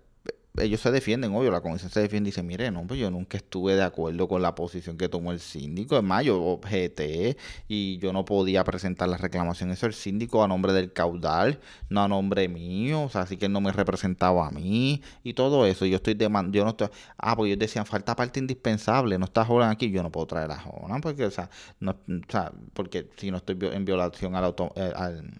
ellos 0.61 0.81
se 0.81 0.91
defienden, 0.91 1.33
obvio, 1.33 1.49
la 1.49 1.61
comisión 1.61 1.89
se 1.89 1.99
defiende 1.99 2.27
y 2.27 2.31
dice, 2.31 2.43
mire, 2.43 2.69
no, 2.69 2.85
pues 2.85 2.99
yo 2.99 3.09
nunca 3.09 3.37
estuve 3.37 3.75
de 3.75 3.81
acuerdo 3.81 4.27
con 4.27 4.41
la 4.43 4.53
posición 4.53 4.97
que 4.97 5.09
tomó 5.09 5.31
el 5.31 5.39
síndico. 5.39 5.97
Es 5.97 6.03
más, 6.03 6.23
yo 6.23 6.41
objeté 6.43 7.37
y 7.67 7.97
yo 7.97 8.13
no 8.13 8.23
podía 8.23 8.63
presentar 8.63 9.09
la 9.09 9.17
reclamación. 9.17 9.71
Eso 9.71 9.87
el 9.87 9.93
síndico 9.95 10.43
a 10.43 10.47
nombre 10.47 10.71
del 10.73 10.93
caudal, 10.93 11.59
no 11.89 12.03
a 12.03 12.07
nombre 12.07 12.47
mío, 12.49 13.03
o 13.03 13.09
sea, 13.09 13.21
así 13.21 13.37
que 13.37 13.47
él 13.47 13.51
no 13.51 13.61
me 13.61 13.71
representaba 13.71 14.47
a 14.47 14.51
mí 14.51 15.01
y 15.23 15.33
todo 15.33 15.65
eso. 15.65 15.87
Yo 15.87 15.95
estoy 15.95 16.13
demandando, 16.13 16.55
yo 16.57 16.63
no 16.65 16.71
estoy, 16.71 16.89
ah, 17.17 17.35
pues 17.35 17.47
ellos 17.47 17.59
decían, 17.59 17.85
falta 17.87 18.15
parte 18.15 18.39
indispensable, 18.39 19.17
no 19.17 19.25
está 19.25 19.43
joven 19.45 19.69
aquí, 19.69 19.89
yo 19.89 20.03
no 20.03 20.11
puedo 20.11 20.27
traer 20.27 20.51
a 20.51 20.59
joven, 20.59 21.01
porque, 21.01 21.25
o 21.25 21.31
sea, 21.31 21.49
no, 21.79 21.91
o 21.91 22.31
sea, 22.31 22.51
porque 22.73 23.09
si 23.17 23.31
no 23.31 23.37
estoy 23.37 23.57
en 23.59 23.85
violación 23.85 24.35
al, 24.35 24.43
auto, 24.45 24.71
eh, 24.75 24.93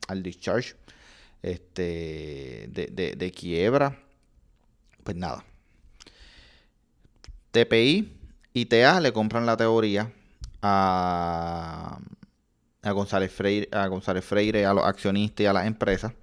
al, 0.07 0.23
discharge 0.23 0.75
este, 1.43 2.67
de, 2.71 3.15
de 3.15 3.31
quiebra 3.31 4.02
pues 5.03 5.17
nada. 5.17 5.43
TPI 7.51 8.11
y 8.53 8.65
TA 8.65 8.99
le 8.99 9.13
compran 9.13 9.45
la 9.45 9.57
teoría 9.57 10.11
a, 10.61 11.99
a, 12.81 12.91
González 12.91 13.31
Freire, 13.31 13.69
a 13.71 13.87
González 13.87 14.25
Freire, 14.25 14.65
a 14.65 14.73
los 14.73 14.83
accionistas 14.83 15.43
y 15.43 15.45
a 15.45 15.53
las 15.53 15.67
empresas. 15.67 16.13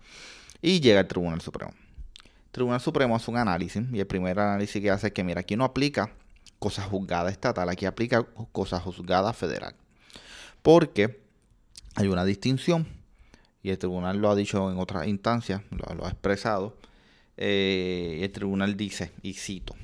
Y 0.60 0.80
llega 0.80 1.00
el 1.00 1.06
Tribunal 1.06 1.40
Supremo. 1.40 1.72
El 1.72 2.50
Tribunal 2.52 2.80
Supremo 2.80 3.14
hace 3.14 3.30
un 3.30 3.36
análisis 3.36 3.82
y 3.92 4.00
el 4.00 4.06
primer 4.06 4.38
análisis 4.38 4.82
que 4.82 4.90
hace 4.90 5.08
es 5.08 5.12
que, 5.12 5.22
mira, 5.22 5.40
aquí 5.40 5.56
no 5.56 5.64
aplica 5.64 6.10
cosas 6.58 6.86
juzgadas 6.86 7.32
estatal, 7.32 7.68
aquí 7.68 7.86
aplica 7.86 8.24
cosas 8.52 8.82
juzgadas 8.82 9.36
federal. 9.36 9.74
Porque 10.62 11.20
hay 11.94 12.08
una 12.08 12.24
distinción, 12.24 12.86
y 13.62 13.70
el 13.70 13.78
tribunal 13.78 14.18
lo 14.18 14.30
ha 14.30 14.34
dicho 14.34 14.70
en 14.70 14.78
otras 14.78 15.06
instancias, 15.06 15.62
lo 15.70 16.04
ha 16.04 16.08
expresado, 16.08 16.76
eh, 17.42 18.20
el 18.22 18.30
tribunal 18.32 18.76
dice, 18.76 19.12
y 19.22 19.32
cito, 19.32 19.74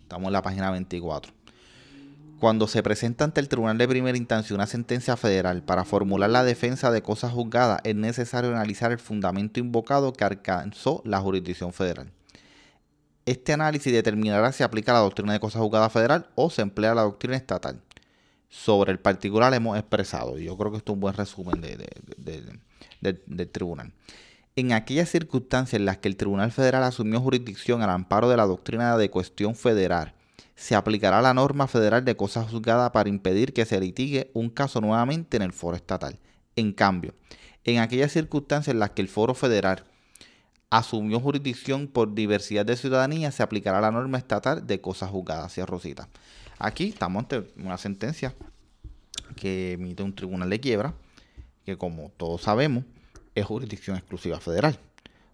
estamos 0.00 0.28
en 0.28 0.32
la 0.32 0.42
página 0.42 0.70
24. 0.70 1.32
Cuando 2.38 2.68
se 2.68 2.82
presenta 2.82 3.24
ante 3.24 3.40
el 3.40 3.48
tribunal 3.48 3.76
de 3.76 3.88
primera 3.88 4.16
instancia 4.16 4.54
una 4.54 4.68
sentencia 4.68 5.16
federal 5.16 5.64
para 5.64 5.84
formular 5.84 6.30
la 6.30 6.44
defensa 6.44 6.92
de 6.92 7.02
cosas 7.02 7.32
juzgadas, 7.32 7.80
es 7.82 7.96
necesario 7.96 8.50
analizar 8.50 8.92
el 8.92 9.00
fundamento 9.00 9.58
invocado 9.58 10.12
que 10.12 10.24
alcanzó 10.24 11.02
la 11.04 11.20
jurisdicción 11.20 11.72
federal. 11.72 12.12
Este 13.26 13.52
análisis 13.52 13.92
determinará 13.92 14.52
si 14.52 14.62
aplica 14.62 14.92
la 14.92 15.00
doctrina 15.00 15.32
de 15.32 15.40
cosas 15.40 15.60
juzgadas 15.60 15.92
federal 15.92 16.28
o 16.36 16.50
se 16.50 16.62
emplea 16.62 16.94
la 16.94 17.02
doctrina 17.02 17.36
estatal. 17.36 17.80
Sobre 18.48 18.92
el 18.92 19.00
particular 19.00 19.52
hemos 19.54 19.76
expresado, 19.76 20.38
yo 20.38 20.56
creo 20.56 20.70
que 20.70 20.78
esto 20.78 20.92
es 20.92 20.94
un 20.94 21.00
buen 21.00 21.14
resumen 21.14 21.60
del 23.00 23.50
tribunal 23.50 23.92
en 24.56 24.72
aquellas 24.72 25.08
circunstancias 25.08 25.78
en 25.78 25.86
las 25.86 25.98
que 25.98 26.08
el 26.08 26.16
Tribunal 26.16 26.52
Federal 26.52 26.82
asumió 26.84 27.20
jurisdicción 27.20 27.82
al 27.82 27.90
amparo 27.90 28.28
de 28.28 28.36
la 28.36 28.46
doctrina 28.46 28.96
de 28.96 29.10
cuestión 29.10 29.54
federal, 29.54 30.14
se 30.54 30.74
aplicará 30.74 31.22
la 31.22 31.34
norma 31.34 31.66
federal 31.66 32.04
de 32.04 32.16
cosas 32.16 32.50
juzgadas 32.50 32.90
para 32.90 33.08
impedir 33.08 33.52
que 33.52 33.64
se 33.64 33.80
litigue 33.80 34.30
un 34.34 34.50
caso 34.50 34.80
nuevamente 34.80 35.36
en 35.36 35.42
el 35.42 35.52
foro 35.52 35.76
estatal. 35.76 36.18
En 36.54 36.72
cambio, 36.72 37.14
en 37.64 37.78
aquellas 37.78 38.12
circunstancias 38.12 38.74
en 38.74 38.80
las 38.80 38.90
que 38.90 39.02
el 39.02 39.08
foro 39.08 39.34
federal 39.34 39.84
asumió 40.70 41.20
jurisdicción 41.20 41.86
por 41.86 42.14
diversidad 42.14 42.66
de 42.66 42.76
ciudadanía, 42.76 43.30
se 43.30 43.42
aplicará 43.42 43.80
la 43.80 43.90
norma 43.90 44.18
estatal 44.18 44.66
de 44.66 44.80
cosas 44.80 45.10
juzgadas. 45.10 45.46
Hacia 45.46 45.66
Rosita. 45.66 46.08
Aquí 46.58 46.88
estamos 46.88 47.22
ante 47.22 47.50
una 47.56 47.78
sentencia 47.78 48.34
que 49.36 49.72
emite 49.72 50.02
un 50.02 50.14
tribunal 50.14 50.50
de 50.50 50.60
quiebra, 50.60 50.94
que 51.64 51.76
como 51.76 52.10
todos 52.16 52.42
sabemos, 52.42 52.84
es 53.34 53.44
jurisdicción 53.44 53.96
exclusiva 53.96 54.40
federal. 54.40 54.78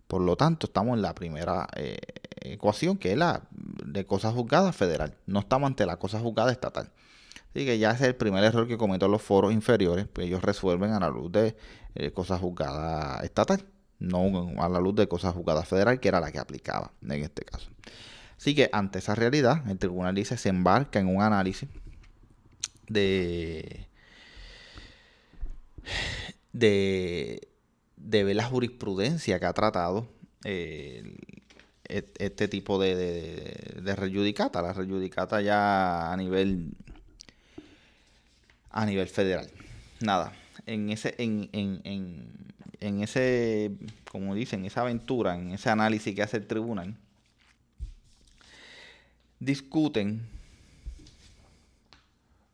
Por 0.06 0.22
lo 0.22 0.36
tanto, 0.36 0.66
estamos 0.66 0.96
en 0.96 1.02
la 1.02 1.14
primera 1.14 1.68
eh, 1.76 1.98
ecuación, 2.40 2.96
que 2.96 3.12
es 3.12 3.18
la 3.18 3.42
de 3.50 4.06
cosas 4.06 4.34
juzgadas 4.34 4.74
federal. 4.74 5.16
No 5.26 5.40
estamos 5.40 5.66
ante 5.66 5.84
la 5.84 5.98
cosa 5.98 6.18
juzgada 6.18 6.50
estatal. 6.50 6.90
Así 7.50 7.64
que 7.64 7.78
ya 7.78 7.90
es 7.90 8.00
el 8.00 8.14
primer 8.14 8.44
error 8.44 8.66
que 8.66 8.78
cometen 8.78 9.10
los 9.10 9.22
foros 9.22 9.52
inferiores, 9.52 10.06
pues 10.06 10.26
ellos 10.26 10.42
resuelven 10.42 10.92
a 10.92 11.00
la 11.00 11.08
luz 11.08 11.32
de 11.32 11.56
eh, 11.94 12.10
cosas 12.12 12.40
juzgadas 12.40 13.22
estatal, 13.24 13.64
no 13.98 14.52
a 14.62 14.68
la 14.68 14.80
luz 14.80 14.94
de 14.94 15.08
cosas 15.08 15.34
juzgadas 15.34 15.66
federal, 15.66 15.98
que 16.00 16.08
era 16.08 16.20
la 16.20 16.30
que 16.30 16.38
aplicaba 16.38 16.92
en 17.02 17.24
este 17.24 17.44
caso. 17.44 17.70
Así 18.36 18.54
que 18.54 18.70
ante 18.72 19.00
esa 19.00 19.14
realidad, 19.14 19.68
el 19.68 19.78
tribunal 19.78 20.14
dice 20.14 20.36
se 20.36 20.48
embarca 20.48 21.00
en 21.00 21.08
un 21.08 21.22
análisis 21.22 21.68
de 22.88 23.88
de 26.52 27.47
de 28.00 28.24
ver 28.24 28.36
la 28.36 28.44
jurisprudencia 28.44 29.38
que 29.38 29.46
ha 29.46 29.52
tratado 29.52 30.08
eh, 30.44 31.16
este 31.84 32.48
tipo 32.48 32.78
de, 32.78 32.94
de, 32.94 33.80
de, 33.82 33.96
rejudicata, 33.96 34.62
la 34.62 34.72
rejudicata 34.72 35.40
ya 35.40 36.12
a 36.12 36.16
nivel 36.16 36.74
a 38.70 38.84
nivel 38.86 39.08
federal. 39.08 39.50
Nada, 40.00 40.32
en 40.66 40.90
ese, 40.90 41.14
en, 41.18 41.48
en, 41.52 41.80
en, 41.84 42.32
en 42.80 43.02
ese, 43.02 43.72
como 44.10 44.34
dicen, 44.34 44.64
esa 44.64 44.82
aventura, 44.82 45.34
en 45.34 45.52
ese 45.52 45.70
análisis 45.70 46.14
que 46.14 46.22
hace 46.22 46.36
el 46.36 46.46
tribunal, 46.46 46.94
discuten 49.40 50.28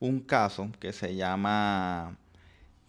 un 0.01 0.21
caso 0.21 0.71
que 0.79 0.93
se 0.93 1.15
llama 1.17 2.17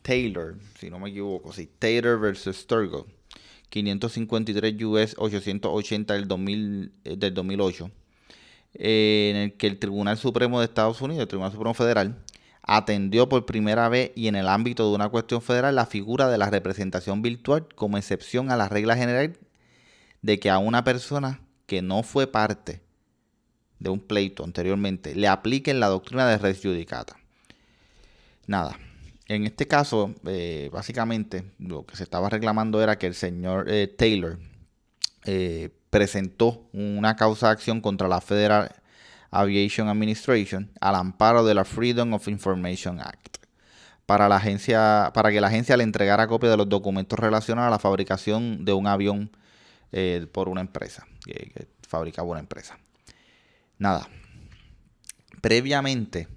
Taylor, 0.06 0.56
si 0.80 0.92
no 0.92 1.00
me 1.00 1.10
equivoco, 1.10 1.52
sí, 1.52 1.68
Taylor 1.80 2.20
versus 2.20 2.58
Sturgill, 2.58 3.06
553 3.70 4.84
US 4.84 5.16
880 5.18 6.14
del, 6.14 6.28
2000, 6.28 6.92
eh, 7.04 7.16
del 7.18 7.34
2008, 7.34 7.90
eh, 8.76 9.32
en 9.32 9.36
el 9.38 9.54
que 9.58 9.66
el 9.66 9.80
Tribunal 9.80 10.20
Supremo 10.20 10.60
de 10.60 10.66
Estados 10.66 11.02
Unidos, 11.02 11.24
el 11.24 11.28
Tribunal 11.28 11.52
Supremo 11.52 11.74
Federal, 11.74 12.24
atendió 12.62 13.28
por 13.28 13.48
primera 13.48 13.90
vez 13.90 14.12
y 14.16 14.28
en 14.28 14.36
el 14.36 14.48
ámbito 14.48 14.88
de 14.88 14.94
una 14.96 15.10
cuestión 15.10 15.42
federal 15.42 15.74
la 15.74 15.88
figura 15.88 16.30
de 16.30 16.38
la 16.38 16.52
representación 16.52 17.24
virtual 17.24 17.68
como 17.74 17.98
excepción 17.98 18.52
a 18.52 18.58
la 18.58 18.70
regla 18.70 18.96
general 18.96 19.40
de 20.22 20.40
que 20.40 20.52
a 20.52 20.60
una 20.60 20.84
persona 20.84 21.42
que 21.66 21.82
no 21.82 22.04
fue 22.04 22.28
parte 22.28 22.82
de 23.80 23.90
un 23.90 24.00
pleito 24.00 24.44
anteriormente 24.44 25.16
le 25.16 25.28
apliquen 25.28 25.80
la 25.80 25.88
doctrina 25.88 26.28
de 26.28 26.38
res 26.38 26.62
judicata. 26.62 27.18
Nada. 28.46 28.78
En 29.28 29.46
este 29.46 29.68
caso, 29.68 30.14
eh, 30.28 30.70
básicamente, 30.72 31.52
lo 31.58 31.86
que 31.86 31.96
se 31.96 32.04
estaba 32.04 32.30
reclamando 32.30 32.82
era 32.82 32.98
que 32.98 33.08
el 33.08 33.16
señor 33.16 33.66
eh, 33.70 33.88
Taylor 33.88 34.38
eh, 35.26 35.72
presentó 35.90 36.70
una 36.74 37.16
causa 37.16 37.48
de 37.48 37.54
acción 37.54 37.82
contra 37.82 38.08
la 38.08 38.22
Federal 38.22 38.76
Aviation 39.32 39.88
Administration 39.88 40.72
al 40.80 40.96
amparo 40.96 41.44
de 41.44 41.56
la 41.56 41.66
Freedom 41.66 42.14
of 42.14 42.28
Information 42.28 43.00
Act 43.02 43.38
para, 44.06 44.30
la 44.30 44.36
agencia, 44.36 45.12
para 45.16 45.32
que 45.32 45.42
la 45.42 45.48
agencia 45.48 45.76
le 45.76 45.84
entregara 45.84 46.28
copia 46.28 46.52
de 46.52 46.58
los 46.58 46.70
documentos 46.70 47.18
relacionados 47.18 47.70
a 47.70 47.72
la 47.72 47.80
fabricación 47.80 48.64
de 48.64 48.74
un 48.74 48.86
avión 48.86 49.32
por 50.34 50.50
una 50.50 50.60
empresa, 50.60 51.08
que 51.24 51.70
fabricaba 51.88 52.28
una 52.28 52.42
empresa. 52.42 52.78
Nada. 53.78 54.10
Previamente, 55.42 56.28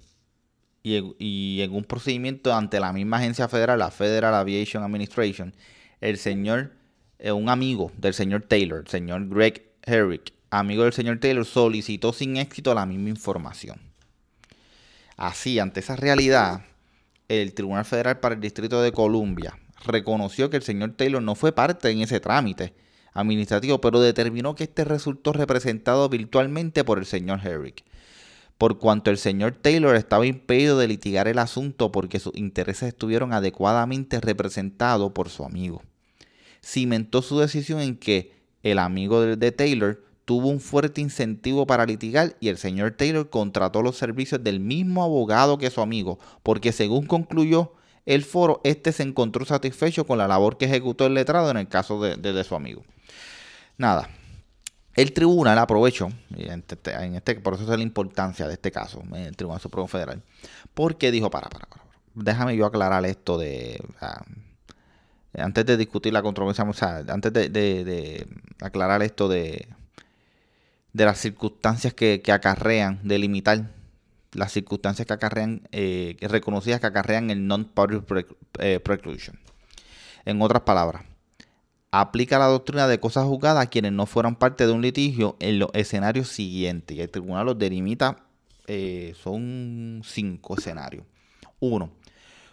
y, 0.83 1.61
en 1.61 1.73
un 1.73 1.83
procedimiento 1.83 2.53
ante 2.53 2.79
la 2.79 2.93
misma 2.93 3.17
agencia 3.17 3.47
federal, 3.47 3.79
la 3.79 3.91
Federal 3.91 4.33
Aviation 4.33 4.83
Administration, 4.83 5.53
el 6.01 6.17
señor, 6.17 6.73
eh, 7.19 7.31
un 7.31 7.49
amigo 7.49 7.91
del 7.97 8.13
señor 8.13 8.43
Taylor, 8.43 8.79
el 8.79 8.87
señor 8.87 9.27
Greg 9.27 9.71
Herrick, 9.83 10.33
amigo 10.49 10.83
del 10.83 10.93
señor 10.93 11.19
Taylor, 11.19 11.45
solicitó 11.45 12.13
sin 12.13 12.37
éxito 12.37 12.73
la 12.73 12.85
misma 12.85 13.09
información. 13.09 13.79
Así, 15.17 15.59
ante 15.59 15.81
esa 15.81 15.95
realidad, 15.95 16.65
el 17.27 17.53
Tribunal 17.53 17.85
Federal 17.85 18.19
para 18.19 18.35
el 18.35 18.41
Distrito 18.41 18.81
de 18.81 18.91
Columbia 18.91 19.59
reconoció 19.85 20.49
que 20.49 20.57
el 20.57 20.63
señor 20.63 20.93
Taylor 20.93 21.21
no 21.21 21.35
fue 21.35 21.51
parte 21.51 21.89
en 21.89 22.01
ese 22.01 22.19
trámite 22.19 22.73
administrativo, 23.13 23.81
pero 23.81 23.99
determinó 23.99 24.55
que 24.55 24.63
este 24.65 24.85
resultó 24.85 25.33
representado 25.33 26.07
virtualmente 26.09 26.83
por 26.83 26.99
el 26.99 27.05
señor 27.05 27.41
Herrick 27.45 27.83
por 28.59 28.77
cuanto 28.77 29.09
el 29.09 29.17
señor 29.17 29.53
Taylor 29.53 29.95
estaba 29.95 30.25
impedido 30.25 30.77
de 30.77 30.89
litigar 30.89 31.29
el 31.29 31.39
asunto 31.39 31.93
porque 31.93 32.19
sus 32.19 32.35
intereses 32.35 32.89
estuvieron 32.89 33.31
adecuadamente 33.31 34.19
representados 34.19 35.13
por 35.13 35.29
su 35.29 35.45
amigo. 35.45 35.81
Cimentó 36.61 37.21
su 37.21 37.39
decisión 37.39 37.79
en 37.79 37.95
que 37.95 38.33
el 38.61 38.79
amigo 38.79 39.21
de 39.21 39.51
Taylor 39.53 40.03
tuvo 40.25 40.49
un 40.49 40.59
fuerte 40.59 40.99
incentivo 40.99 41.65
para 41.65 41.85
litigar 41.85 42.35
y 42.41 42.49
el 42.49 42.57
señor 42.57 42.91
Taylor 42.91 43.29
contrató 43.29 43.81
los 43.81 43.95
servicios 43.95 44.43
del 44.43 44.59
mismo 44.59 45.05
abogado 45.05 45.57
que 45.57 45.69
su 45.69 45.79
amigo, 45.79 46.19
porque 46.43 46.73
según 46.73 47.05
concluyó 47.05 47.71
el 48.05 48.25
foro, 48.25 48.59
este 48.65 48.91
se 48.91 49.03
encontró 49.03 49.45
satisfecho 49.45 50.05
con 50.05 50.17
la 50.17 50.27
labor 50.27 50.57
que 50.57 50.65
ejecutó 50.65 51.05
el 51.05 51.13
letrado 51.13 51.49
en 51.49 51.55
el 51.55 51.69
caso 51.69 52.01
de, 52.01 52.17
de 52.17 52.43
su 52.43 52.55
amigo. 52.55 52.83
Nada, 53.77 54.09
el 54.95 55.13
tribunal 55.13 55.57
aprovechó, 55.57 56.09
este, 56.35 56.91
en 56.91 57.15
este, 57.15 57.35
por 57.35 57.53
eso 57.53 57.63
es 57.63 57.69
la 57.69 57.83
importancia 57.83 58.47
de 58.47 58.53
este 58.53 58.71
caso, 58.71 59.03
el 59.13 59.35
Tribunal 59.35 59.61
Supremo 59.61 59.87
Federal, 59.87 60.21
porque 60.73 61.11
dijo, 61.11 61.29
para, 61.29 61.49
para, 61.49 61.67
para, 61.67 61.83
déjame 62.15 62.55
yo 62.55 62.65
aclarar 62.65 63.05
esto 63.05 63.37
de... 63.37 63.81
antes 65.37 65.65
de 65.65 65.77
discutir 65.77 66.13
la 66.13 66.21
controversia, 66.21 66.63
o 66.63 66.73
sea, 66.73 67.03
antes 67.07 67.31
de, 67.31 68.27
aclarar 68.61 69.03
esto 69.03 69.27
de, 69.27 69.67
de 70.93 71.05
las 71.05 71.19
circunstancias 71.19 71.93
que, 71.93 72.21
acarrean, 72.31 72.99
de 73.03 73.19
limitar 73.19 73.71
las 74.33 74.51
circunstancias 74.51 75.07
que 75.07 75.13
acarrean, 75.13 75.67
eh, 75.71 76.17
reconocidas 76.21 76.79
que 76.79 76.87
acarrean 76.87 77.29
el 77.29 77.47
non-party 77.47 78.01
eh, 78.59 78.79
preclusion. 78.79 79.39
En 80.25 80.41
otras 80.41 80.63
palabras, 80.63 81.03
aplica 81.91 82.39
la 82.39 82.45
doctrina 82.45 82.87
de 82.87 82.99
cosas 82.99 83.25
juzgadas 83.25 83.63
a 83.63 83.69
quienes 83.69 83.91
no 83.91 84.05
fueran 84.05 84.35
parte 84.35 84.67
de 84.67 84.73
un 84.73 84.81
litigio 84.81 85.35
en 85.39 85.59
los 85.59 85.69
escenarios 85.73 86.27
siguientes. 86.29 86.95
Y 86.95 87.01
el 87.01 87.09
tribunal 87.09 87.45
los 87.45 87.57
delimita, 87.57 88.17
eh, 88.67 89.13
son 89.21 90.01
cinco 90.05 90.57
escenarios. 90.57 91.05
Uno, 91.59 91.91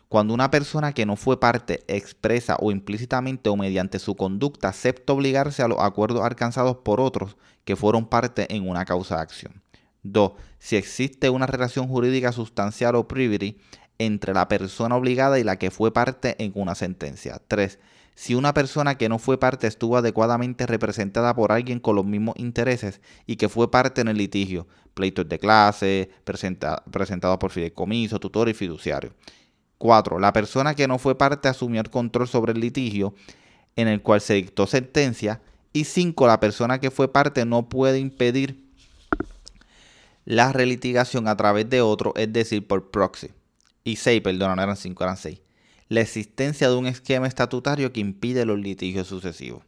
cuando 0.08 0.34
una 0.34 0.50
persona 0.50 0.92
que 0.92 1.04
no 1.04 1.16
fue 1.16 1.40
parte 1.40 1.82
expresa 1.88 2.56
o 2.60 2.70
implícitamente 2.70 3.50
o 3.50 3.56
mediante 3.56 3.98
su 3.98 4.14
conducta 4.14 4.68
acepta 4.68 5.12
obligarse 5.12 5.62
a 5.62 5.68
los 5.68 5.78
acuerdos 5.80 6.24
alcanzados 6.24 6.76
por 6.78 7.00
otros 7.00 7.36
que 7.64 7.76
fueron 7.76 8.06
parte 8.06 8.54
en 8.54 8.68
una 8.68 8.84
causa 8.84 9.16
de 9.16 9.22
acción. 9.22 9.62
Dos, 10.02 10.32
si 10.60 10.76
existe 10.76 11.28
una 11.30 11.46
relación 11.46 11.88
jurídica 11.88 12.30
sustancial 12.30 12.94
o 12.94 13.08
privity 13.08 13.58
entre 13.98 14.32
la 14.32 14.46
persona 14.46 14.94
obligada 14.94 15.38
y 15.38 15.44
la 15.44 15.58
que 15.58 15.72
fue 15.72 15.92
parte 15.92 16.36
en 16.42 16.52
una 16.54 16.76
sentencia. 16.76 17.40
Tres, 17.48 17.80
si 18.16 18.34
una 18.34 18.54
persona 18.54 18.96
que 18.96 19.10
no 19.10 19.18
fue 19.18 19.38
parte 19.38 19.66
estuvo 19.66 19.98
adecuadamente 19.98 20.66
representada 20.66 21.36
por 21.36 21.52
alguien 21.52 21.78
con 21.78 21.96
los 21.96 22.06
mismos 22.06 22.34
intereses 22.38 23.02
y 23.26 23.36
que 23.36 23.50
fue 23.50 23.70
parte 23.70 24.00
en 24.00 24.08
el 24.08 24.16
litigio, 24.16 24.66
pleitos 24.94 25.28
de 25.28 25.38
clase, 25.38 26.10
presenta, 26.24 26.82
presentados 26.90 27.36
por 27.36 27.50
fideicomiso, 27.50 28.18
tutor 28.18 28.48
y 28.48 28.54
fiduciario. 28.54 29.12
4. 29.76 30.18
La 30.18 30.32
persona 30.32 30.74
que 30.74 30.88
no 30.88 30.98
fue 30.98 31.18
parte 31.18 31.48
asumió 31.48 31.82
el 31.82 31.90
control 31.90 32.26
sobre 32.26 32.52
el 32.52 32.60
litigio 32.60 33.14
en 33.76 33.86
el 33.86 34.00
cual 34.00 34.22
se 34.22 34.32
dictó 34.32 34.66
sentencia. 34.66 35.42
Y 35.74 35.84
5. 35.84 36.26
La 36.26 36.40
persona 36.40 36.80
que 36.80 36.90
fue 36.90 37.12
parte 37.12 37.44
no 37.44 37.68
puede 37.68 37.98
impedir 37.98 38.64
la 40.24 40.54
relitigación 40.54 41.28
a 41.28 41.36
través 41.36 41.68
de 41.68 41.82
otro, 41.82 42.14
es 42.16 42.32
decir, 42.32 42.66
por 42.66 42.90
proxy. 42.90 43.28
Y 43.84 43.96
6, 43.96 44.22
perdón, 44.22 44.56
no 44.56 44.62
eran 44.62 44.76
5, 44.76 45.04
eran 45.04 45.18
6 45.18 45.45
la 45.88 46.00
existencia 46.00 46.68
de 46.68 46.76
un 46.76 46.86
esquema 46.86 47.26
estatutario 47.26 47.92
que 47.92 48.00
impide 48.00 48.44
los 48.44 48.58
litigios 48.58 49.06
sucesivos. 49.06 49.62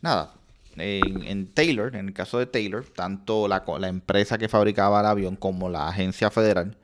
Nada, 0.00 0.32
en, 0.76 1.46
Taylor, 1.48 1.94
en 1.94 2.08
el 2.08 2.14
caso 2.14 2.38
de 2.38 2.46
Taylor, 2.46 2.84
tanto 2.84 3.48
la, 3.48 3.62
empresa 3.88 4.38
que 4.38 4.48
fabricaba 4.48 5.00
el 5.00 5.06
avión 5.06 5.36
como 5.36 5.68
la 5.68 5.88
agencia 5.88 6.30
federal 6.30 6.76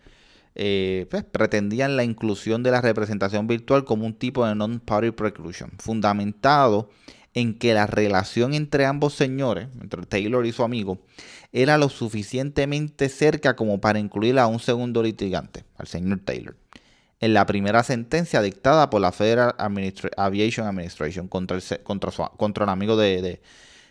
eh, 0.54 1.06
pues, 1.11 1.24
pretendían 1.24 1.96
la 1.96 2.04
inclusión 2.04 2.62
de 2.62 2.70
la 2.70 2.80
representación 2.80 3.46
virtual 3.46 3.85
como 3.85 4.06
un 4.06 4.14
tipo 4.14 4.46
de 4.46 4.54
non-party 4.54 5.11
preclusion, 5.11 5.70
fundamentado 5.78 6.90
en 7.35 7.59
que 7.59 7.74
la 7.74 7.87
relación 7.87 8.54
entre 8.54 8.87
ambos 8.87 9.14
señores, 9.14 9.68
entre 9.80 10.06
Taylor 10.06 10.46
y 10.46 10.52
su 10.52 10.62
amigo, 10.62 10.98
era 11.52 11.76
lo 11.76 11.90
suficientemente 11.90 13.09
cerca 13.11 13.56
como 13.56 13.80
para 13.80 13.98
incluir 13.98 14.38
a 14.38 14.46
un 14.46 14.59
segundo 14.59 15.02
litigante, 15.02 15.64
al 15.76 15.87
señor 15.87 16.20
Taylor 16.24 16.56
en 17.20 17.35
la 17.35 17.46
primera 17.46 17.83
sentencia 17.83 18.42
dictada 18.42 18.90
por 18.90 19.00
la 19.00 19.12
Federal 19.12 19.55
Aviation 20.16 20.66
Administration 20.66 21.29
contra 21.29 21.57
el, 21.57 21.83
contra, 21.83 22.11
contra 22.37 22.64
el 22.64 22.70
amigo 22.70 22.96
de, 22.96 23.40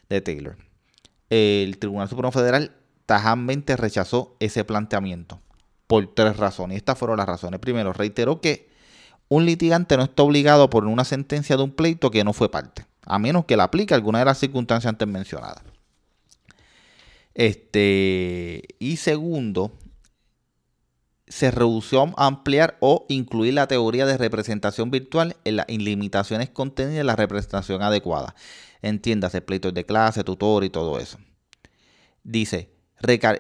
Taylor. 0.08 0.58
El 1.30 1.78
Tribunal 1.80 2.08
Supremo 2.08 2.32
Federal 2.32 2.72
tajamente 3.06 3.76
rechazó 3.76 4.36
ese 4.40 4.64
planteamiento 4.64 5.40
por 5.88 6.14
tres 6.14 6.38
razones. 6.38 6.78
Estas 6.78 6.98
fueron 6.98 7.18
las 7.18 7.28
razones. 7.28 7.60
Primero, 7.60 7.94
reiteró 7.94 8.42
que 8.42 8.70
un 9.28 9.46
litigante 9.46 9.98
no 9.98 10.04
está 10.04 10.22
obligado 10.24 10.70
por 10.70 10.86
una 10.86 11.04
sentencia 11.04 11.58
de 11.58 11.64
un 11.64 11.72
pleito 11.72 12.12
que 12.12 12.24
no 12.24 12.34
fue 12.34 12.52
parte, 12.52 12.86
a 13.06 13.18
menos 13.18 13.46
que 13.46 13.58
la 13.58 13.64
aplique 13.64 13.96
alguna 13.96 14.20
de 14.20 14.26
las 14.26 14.38
circunstancias 14.38 14.90
antes 14.90 15.08
mencionadas. 15.08 15.64
Este, 17.34 18.64
y 18.80 18.98
segundo, 18.98 19.74
se 21.28 21.52
redució 21.52 22.14
a 22.18 22.28
ampliar 22.28 22.78
o 22.82 23.06
incluir 23.10 23.54
la 23.56 23.68
teoría 23.68 24.06
de 24.06 24.18
representación 24.18 24.92
virtual 24.92 25.36
en 25.44 25.58
las 25.58 25.68
limitaciones 25.68 26.50
contenidas 26.50 27.00
en 27.00 27.08
la 27.08 27.16
representación 27.16 27.82
adecuada. 27.82 28.36
Entiéndase, 28.82 29.42
pleitos 29.42 29.74
de 29.74 29.86
clase, 29.86 30.24
tutor 30.24 30.64
y 30.64 30.70
todo 30.70 31.00
eso. 31.00 31.18
Dice, 32.24 32.76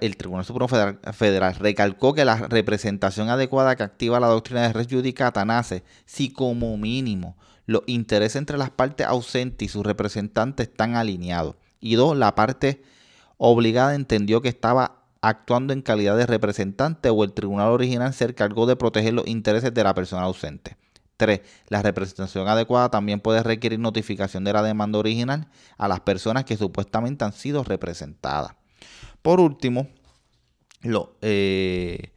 el 0.02 0.17
Tribunal 0.17 0.45
Supremo 0.45 0.67
Federal, 0.67 1.56
recalcó 1.56 2.13
que 2.13 2.26
la 2.26 2.36
representación 2.36 3.30
adecuada 3.30 3.76
que 3.76 3.84
activa 3.84 4.19
la 4.19 4.28
doctrina 4.28 4.62
de 4.63 4.74
res 4.74 4.88
judicata 4.89 5.45
nace 5.45 5.84
si 6.06 6.32
como 6.32 6.78
mínimo 6.78 7.38
los 7.65 7.82
intereses 7.88 8.36
entre 8.36 8.58
las 8.58 8.69
partes 8.69 9.08
ausentes 9.08 9.65
y 9.65 9.69
sus 9.69 9.84
representantes 9.84 10.67
están 10.67 10.95
alineados. 10.95 11.56
Y 11.80 11.95
dos, 11.95 12.15
la 12.15 12.36
parte 12.36 12.84
obligada 13.38 13.95
entendió 13.95 14.41
que 14.41 14.50
estaba 14.50 15.05
actuando 15.28 15.74
en 15.74 15.82
calidad 15.82 16.16
de 16.16 16.28
representante 16.28 17.10
o 17.10 17.24
el 17.24 17.34
tribunal 17.34 17.70
original 17.70 18.14
se 18.14 18.26
encargó 18.26 18.68
de 18.68 18.76
proteger 18.76 19.14
los 19.14 19.26
intereses 19.28 19.74
de 19.74 19.84
la 19.84 19.96
persona 19.96 20.22
ausente. 20.22 20.78
3. 21.18 21.42
La 21.70 21.82
representación 21.82 22.48
adecuada 22.48 22.90
también 22.90 23.20
puede 23.20 23.42
requerir 23.42 23.80
notificación 23.80 24.44
de 24.44 24.54
la 24.54 24.62
demanda 24.62 25.00
original 25.00 25.48
a 25.78 25.88
las 25.88 26.02
personas 26.02 26.46
que 26.46 26.58
supuestamente 26.58 27.26
han 27.26 27.34
sido 27.34 27.64
representadas. 27.64 28.54
Por 29.24 29.40
último, 29.40 29.88
eh, 31.22 32.12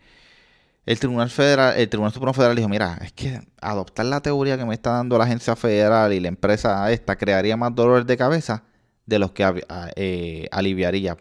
el 0.85 1.01
Tribunal 1.01 1.31
Federal, 1.31 1.79
el 1.79 1.88
Tribunal 1.88 2.12
Supremo 2.12 2.35
Federal 2.35 2.57
dijo, 2.57 2.68
mira, 2.68 2.99
es 3.03 3.12
que 3.12 3.40
adoptar 3.62 4.05
la 4.05 4.21
teoría 4.21 4.59
que 4.59 4.66
me 4.66 4.75
está 4.75 4.90
dando 4.90 5.16
la 5.16 5.25
agencia 5.25 5.57
federal 5.57 6.12
y 6.12 6.21
la 6.21 6.29
empresa 6.29 6.92
esta 6.92 7.16
crearía 7.16 7.57
más 7.57 7.75
dolores 7.75 8.07
de 8.07 8.18
cabeza 8.18 8.64
de 9.07 9.18
los 9.18 9.33
que 9.33 9.64
eh, 9.97 10.49
aliviaría. 10.51 11.16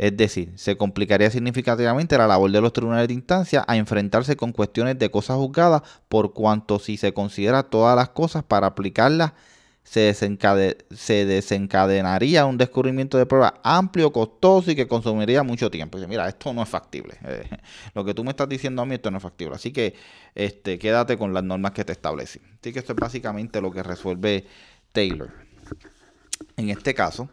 Es 0.00 0.16
decir, 0.16 0.54
se 0.56 0.78
complicaría 0.78 1.30
significativamente 1.30 2.16
la 2.16 2.26
labor 2.26 2.50
de 2.50 2.62
los 2.62 2.72
tribunales 2.72 3.06
de 3.08 3.12
instancia 3.12 3.66
a 3.68 3.76
enfrentarse 3.76 4.34
con 4.34 4.50
cuestiones 4.50 4.98
de 4.98 5.10
cosas 5.10 5.36
juzgadas 5.36 5.82
por 6.08 6.32
cuanto 6.32 6.78
si 6.78 6.96
se 6.96 7.12
considera 7.12 7.64
todas 7.64 7.94
las 7.96 8.08
cosas 8.08 8.42
para 8.42 8.68
aplicarlas 8.68 9.34
se, 9.82 10.14
se, 10.14 11.26
desencadenaría 11.26 12.46
un 12.46 12.56
descubrimiento 12.56 13.18
de 13.18 13.26
prueba 13.26 13.60
amplio, 13.62 14.10
costoso 14.10 14.70
y 14.70 14.74
que 14.74 14.88
consumiría 14.88 15.42
mucho 15.42 15.70
tiempo. 15.70 15.98
Dice, 15.98 16.08
mira, 16.08 16.26
esto 16.26 16.54
no 16.54 16.62
es 16.62 16.68
factible. 16.68 17.18
Eh, 17.30 17.48
lo 17.94 18.02
que 18.02 18.14
tú 18.14 18.24
me 18.24 18.30
estás 18.30 18.48
diciendo 18.48 18.80
a 18.80 18.86
mí, 18.86 18.94
esto 18.94 19.10
no 19.10 19.18
es 19.18 19.22
factible. 19.22 19.54
Así 19.54 19.70
que 19.70 19.94
este, 20.34 20.78
quédate 20.78 21.18
con 21.18 21.34
las 21.34 21.44
normas 21.44 21.72
que 21.72 21.84
te 21.84 21.92
establecen. 21.92 22.42
Así 22.58 22.72
que 22.72 22.78
esto 22.78 22.94
es 22.94 22.98
básicamente 22.98 23.60
lo 23.60 23.70
que 23.70 23.82
resuelve 23.82 24.46
Taylor. 24.92 25.30
En 26.60 26.68
este 26.68 26.92
caso, 26.92 27.30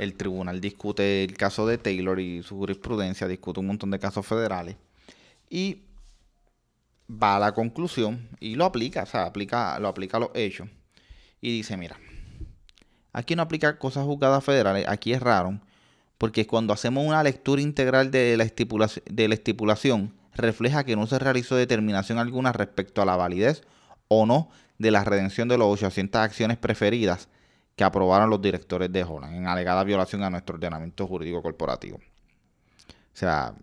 el 0.00 0.14
tribunal 0.14 0.60
discute 0.60 1.22
el 1.22 1.36
caso 1.36 1.64
de 1.64 1.78
Taylor 1.78 2.18
y 2.18 2.42
su 2.42 2.56
jurisprudencia, 2.56 3.28
discute 3.28 3.60
un 3.60 3.68
montón 3.68 3.92
de 3.92 4.00
casos 4.00 4.26
federales 4.26 4.74
y 5.48 5.82
va 7.08 7.36
a 7.36 7.38
la 7.38 7.54
conclusión 7.54 8.28
y 8.40 8.56
lo 8.56 8.64
aplica, 8.64 9.04
o 9.04 9.06
sea, 9.06 9.26
aplica, 9.26 9.78
lo 9.78 9.86
aplica 9.86 10.16
a 10.16 10.20
los 10.20 10.30
hechos 10.34 10.68
y 11.40 11.52
dice, 11.52 11.76
mira, 11.76 11.96
aquí 13.12 13.36
no 13.36 13.42
aplica 13.42 13.78
cosas 13.78 14.06
juzgadas 14.06 14.42
federales, 14.42 14.86
aquí 14.88 15.12
es 15.12 15.22
raro, 15.22 15.60
porque 16.18 16.44
cuando 16.48 16.72
hacemos 16.72 17.06
una 17.06 17.22
lectura 17.22 17.62
integral 17.62 18.10
de 18.10 18.36
la, 18.36 18.42
estipulación, 18.42 19.04
de 19.08 19.28
la 19.28 19.34
estipulación, 19.34 20.14
refleja 20.34 20.82
que 20.82 20.96
no 20.96 21.06
se 21.06 21.20
realizó 21.20 21.54
determinación 21.54 22.18
alguna 22.18 22.50
respecto 22.50 23.02
a 23.02 23.04
la 23.04 23.14
validez 23.14 23.62
o 24.08 24.26
no 24.26 24.50
de 24.78 24.90
la 24.90 25.04
redención 25.04 25.46
de 25.46 25.58
los 25.58 25.68
800 25.68 26.20
acciones 26.20 26.56
preferidas 26.58 27.28
que 27.76 27.84
aprobaron 27.84 28.30
los 28.30 28.40
directores 28.40 28.90
de 28.92 29.02
Holland 29.02 29.34
en 29.34 29.46
alegada 29.46 29.84
violación 29.84 30.22
a 30.22 30.30
nuestro 30.30 30.56
ordenamiento 30.56 31.06
jurídico 31.06 31.42
corporativo. 31.42 31.96
O 31.96 33.16
sea, 33.16 33.54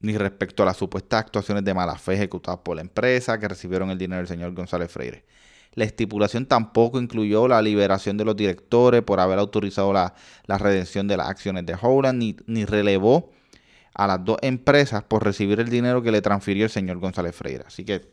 ni 0.00 0.16
respecto 0.16 0.62
a 0.62 0.66
las 0.66 0.76
supuestas 0.76 1.20
actuaciones 1.20 1.64
de 1.64 1.74
mala 1.74 1.96
fe 1.96 2.14
ejecutadas 2.14 2.60
por 2.60 2.76
la 2.76 2.82
empresa 2.82 3.38
que 3.38 3.48
recibieron 3.48 3.90
el 3.90 3.98
dinero 3.98 4.18
del 4.18 4.28
señor 4.28 4.54
González 4.54 4.90
Freire. 4.90 5.24
La 5.74 5.84
estipulación 5.84 6.46
tampoco 6.46 7.00
incluyó 7.00 7.46
la 7.46 7.60
liberación 7.62 8.16
de 8.16 8.24
los 8.24 8.36
directores 8.36 9.02
por 9.02 9.20
haber 9.20 9.38
autorizado 9.38 9.92
la, 9.92 10.14
redención 10.46 11.06
de 11.08 11.16
las 11.16 11.28
acciones 11.28 11.66
de 11.66 11.76
Holland, 11.80 12.18
ni, 12.18 12.36
ni, 12.46 12.64
relevó 12.64 13.30
a 13.94 14.06
las 14.06 14.24
dos 14.24 14.38
empresas 14.42 15.02
por 15.04 15.24
recibir 15.24 15.60
el 15.60 15.68
dinero 15.68 16.02
que 16.02 16.10
le 16.10 16.22
transfirió 16.22 16.64
el 16.64 16.70
señor 16.70 16.98
González 16.98 17.34
Freire. 17.34 17.64
Así 17.66 17.84
que 17.84 18.10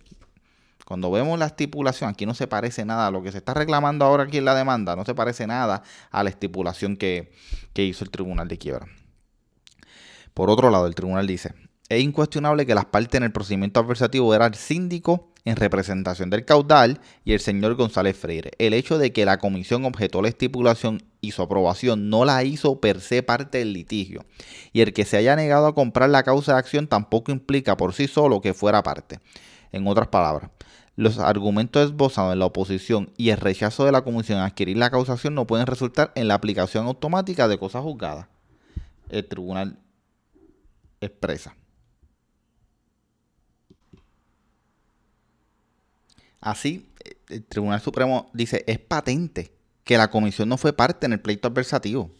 cuando 0.86 1.12
vemos 1.12 1.38
la 1.38 1.48
estipulación, 1.48 2.12
aquí 2.12 2.26
no 2.26 2.36
se 2.36 2.48
parece 2.48 2.86
nada 2.86 3.08
a 3.08 3.12
lo 3.12 3.24
que 3.24 3.32
se 3.32 3.40
está 3.40 3.54
reclamando 3.54 4.06
ahora 4.06 4.24
aquí 4.24 4.38
en 4.38 4.46
la 4.46 4.56
demanda, 4.56 4.96
no 4.96 5.04
se 5.04 5.16
parece 5.16 5.48
nada 5.48 5.82
a 6.12 6.24
la 6.24 6.30
estipulación 6.30 6.96
que, 6.96 7.32
que 7.74 7.84
hizo 7.84 8.04
el 8.04 8.12
Tribunal 8.12 8.48
de 8.48 8.58
Quiebra. 8.58 8.86
Por 10.36 10.50
otro 10.50 10.70
lado, 10.70 10.86
el 10.86 10.96
tribunal 10.96 11.28
dice, 11.28 11.54
es 11.88 12.04
incuestionable 12.04 12.66
que 12.66 12.76
las 12.76 12.86
partes 12.86 13.18
en 13.18 13.24
el 13.24 13.32
procedimiento 13.32 13.80
adversativo 13.80 14.34
eran 14.36 14.54
el 14.54 14.60
síndico 14.60 15.32
en 15.46 15.56
representación 15.56 16.30
del 16.30 16.44
caudal 16.44 17.00
y 17.24 17.34
el 17.34 17.40
señor 17.40 17.76
González 17.76 18.18
Freire. 18.18 18.52
El 18.58 18.74
hecho 18.74 18.98
de 18.98 19.14
que 19.14 19.26
la 19.26 19.38
comisión 19.38 19.86
objetó 19.86 20.22
la 20.22 20.28
estipulación 20.28 21.04
y 21.22 21.32
su 21.32 21.42
aprobación 21.42 22.10
no 22.10 22.26
la 22.26 22.44
hizo 22.44 22.82
per 22.82 23.02
se 23.02 23.24
parte 23.24 23.60
del 23.60 23.74
litigio. 23.74 24.26
Y 24.74 24.82
el 24.82 24.94
que 24.94 25.06
se 25.06 25.18
haya 25.18 25.36
negado 25.36 25.68
a 25.68 25.76
comprar 25.76 26.10
la 26.10 26.24
causa 26.24 26.54
de 26.54 26.60
acción 26.60 26.88
tampoco 26.88 27.32
implica 27.32 27.78
por 27.78 27.94
sí 27.94 28.08
solo 28.08 28.42
que 28.42 28.54
fuera 28.54 28.84
parte. 28.84 29.20
En 29.76 29.86
otras 29.88 30.08
palabras, 30.08 30.52
los 30.96 31.20
argumentos 31.20 31.84
esbozados 31.84 32.32
en 32.32 32.40
la 32.40 32.46
oposición 32.46 33.12
y 33.18 33.32
el 33.32 33.38
rechazo 33.38 33.84
de 33.84 33.92
la 33.92 34.06
comisión 34.06 34.40
a 34.40 34.46
adquirir 34.46 34.78
la 34.78 34.90
causación 34.90 35.36
no 35.36 35.46
pueden 35.46 35.68
resultar 35.68 36.14
en 36.16 36.30
la 36.30 36.36
aplicación 36.36 36.86
automática 36.86 37.50
de 37.50 37.60
cosas 37.60 37.84
juzgadas. 37.84 38.28
El 39.10 39.28
tribunal 39.28 39.78
expresa. 41.02 41.58
Así, 46.40 46.90
el 47.28 47.44
Tribunal 47.44 47.82
Supremo 47.82 48.30
dice, 48.34 48.64
es 48.66 48.80
patente 48.80 49.52
que 49.84 49.98
la 49.98 50.10
comisión 50.10 50.48
no 50.48 50.56
fue 50.56 50.72
parte 50.72 51.06
en 51.06 51.12
el 51.12 51.20
pleito 51.20 51.50
adversativo. 51.50 52.12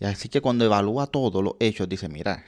Y 0.00 0.06
así 0.06 0.30
que 0.30 0.40
cuando 0.40 0.64
evalúa 0.64 1.06
todos 1.06 1.44
los 1.44 1.56
hechos, 1.60 1.86
dice, 1.86 2.08
mira, 2.08 2.46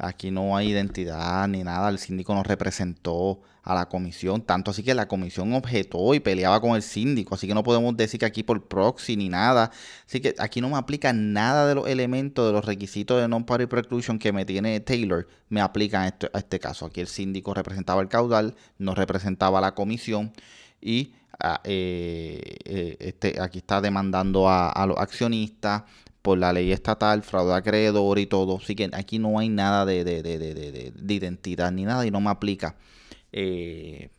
aquí 0.00 0.30
no 0.30 0.56
hay 0.56 0.70
identidad 0.70 1.46
ni 1.48 1.62
nada, 1.62 1.88
el 1.88 1.98
síndico 1.98 2.34
no 2.34 2.42
representó 2.42 3.40
a 3.62 3.74
la 3.74 3.88
comisión, 3.88 4.42
tanto 4.42 4.70
así 4.70 4.82
que 4.82 4.94
la 4.94 5.06
comisión 5.06 5.52
objetó 5.52 6.14
y 6.14 6.20
peleaba 6.20 6.60
con 6.60 6.74
el 6.74 6.82
síndico, 6.82 7.34
así 7.34 7.46
que 7.46 7.54
no 7.54 7.62
podemos 7.62 7.96
decir 7.96 8.18
que 8.18 8.26
aquí 8.26 8.42
por 8.42 8.66
proxy 8.66 9.16
ni 9.16 9.28
nada, 9.28 9.70
así 10.06 10.20
que 10.20 10.34
aquí 10.38 10.60
no 10.60 10.70
me 10.70 10.76
aplica 10.76 11.12
nada 11.12 11.66
de 11.66 11.74
los 11.74 11.86
elementos, 11.86 12.46
de 12.46 12.52
los 12.52 12.64
requisitos 12.64 13.20
de 13.20 13.28
non-party 13.28 13.66
preclusion 13.66 14.18
que 14.18 14.32
me 14.32 14.44
tiene 14.44 14.80
Taylor, 14.80 15.28
me 15.50 15.60
aplican 15.60 16.02
a 16.02 16.08
este, 16.08 16.30
a 16.32 16.38
este 16.38 16.58
caso, 16.58 16.86
aquí 16.86 17.00
el 17.00 17.08
síndico 17.08 17.52
representaba 17.52 18.00
el 18.00 18.08
caudal, 18.08 18.54
no 18.78 18.94
representaba 18.94 19.60
la 19.60 19.74
comisión 19.74 20.32
y 20.80 21.12
ah, 21.38 21.60
eh, 21.64 22.40
eh, 22.64 22.96
este, 22.98 23.40
aquí 23.40 23.58
está 23.58 23.82
demandando 23.82 24.48
a, 24.48 24.70
a 24.70 24.86
los 24.86 24.98
accionistas, 24.98 25.82
por 26.22 26.38
la 26.38 26.52
ley 26.52 26.72
estatal, 26.72 27.22
fraude 27.22 27.54
acreedor 27.54 28.18
y 28.18 28.26
todo. 28.26 28.58
Así 28.58 28.74
que 28.74 28.90
aquí 28.92 29.18
no 29.18 29.38
hay 29.38 29.48
nada 29.48 29.84
de, 29.84 30.04
de, 30.04 30.22
de, 30.22 30.38
de, 30.38 31.14
identidad 31.14 31.72
ni 31.72 31.84
nada 31.84 32.06
y 32.06 32.10
no 32.10 32.20
me 32.20 32.30
aplica 32.30 32.76
eh, 33.32 34.10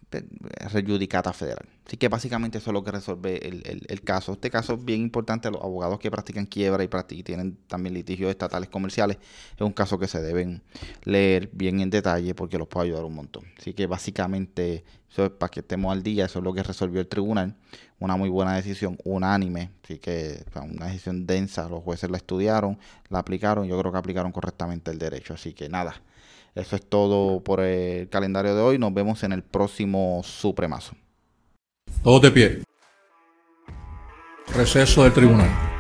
rejudicata 0.72 1.34
federal. 1.34 1.68
Así 1.86 1.98
que 1.98 2.08
básicamente 2.08 2.58
eso 2.58 2.70
es 2.70 2.74
lo 2.74 2.84
que 2.84 2.92
resuelve 2.92 3.38
el, 3.46 4.02
caso. 4.02 4.34
Este 4.34 4.50
caso 4.50 4.74
es 4.74 4.86
bien 4.86 5.02
importante 5.02 5.50
los 5.50 5.62
abogados 5.62 6.00
que 6.00 6.12
practican 6.12 6.46
quiebra 6.46 6.84
y, 6.84 7.24
tienen 7.24 7.58
también 7.68 7.94
litigios 7.94 8.30
estatales 8.30 8.70
comerciales. 8.70 9.18
Es 9.56 9.62
un 9.62 9.74
caso 9.74 10.00
que 10.00 10.08
se 10.08 10.22
deben 10.22 10.62
leer 11.04 11.50
bien 11.52 11.80
en 11.82 11.90
detalle 11.90 12.34
porque 12.36 12.58
los 12.58 12.68
puede 12.68 12.88
ayudar 12.88 13.06
un 13.06 13.16
montón. 13.16 13.44
Así 13.58 13.74
que 13.74 13.88
básicamente 13.88 14.84
eso 15.10 15.26
es 15.26 15.32
para 15.32 15.50
que 15.50 15.62
estemos 15.62 15.92
al 15.92 16.04
día. 16.04 16.26
Eso 16.26 16.40
es 16.40 16.46
lo 16.46 16.54
que 16.54 16.64
resolvió 16.64 17.02
el 17.02 17.08
tribunal. 17.08 17.56
Una 18.00 18.16
muy 18.16 18.30
buena 18.30 18.56
decisión, 18.56 18.98
unánime. 19.04 19.72
Así 19.84 19.98
que 19.98 20.44
una 20.56 20.88
decisión 20.88 21.26
densa. 21.26 21.68
Los 21.68 21.84
jueces 21.84 22.10
la 22.10 22.18
estudiaron, 22.18 22.80
la 23.10 23.20
aplicaron. 23.20 23.68
Yo 23.68 23.78
creo 23.80 23.92
que 23.92 23.98
aplicaron 23.98 24.32
correctamente 24.32 24.92
el 24.92 25.00
derecho. 25.00 25.34
Así 25.34 25.54
que 25.54 25.68
nada 25.68 26.02
eso 26.56 26.76
es 26.76 26.86
todo 26.86 27.42
por 27.42 27.62
el 27.62 28.10
calendario 28.10 28.56
de 28.56 28.62
hoy. 28.62 28.78
Nos 28.78 28.94
vemos 28.94 29.24
en 29.24 29.32
el 29.32 29.44
próximo 29.44 30.22
Supremazo. 30.24 30.96
Todos 32.04 32.22
de 32.22 32.32
pie. 32.32 32.64
Receso 34.54 35.04
del 35.04 35.14
tribunal. 35.14 35.71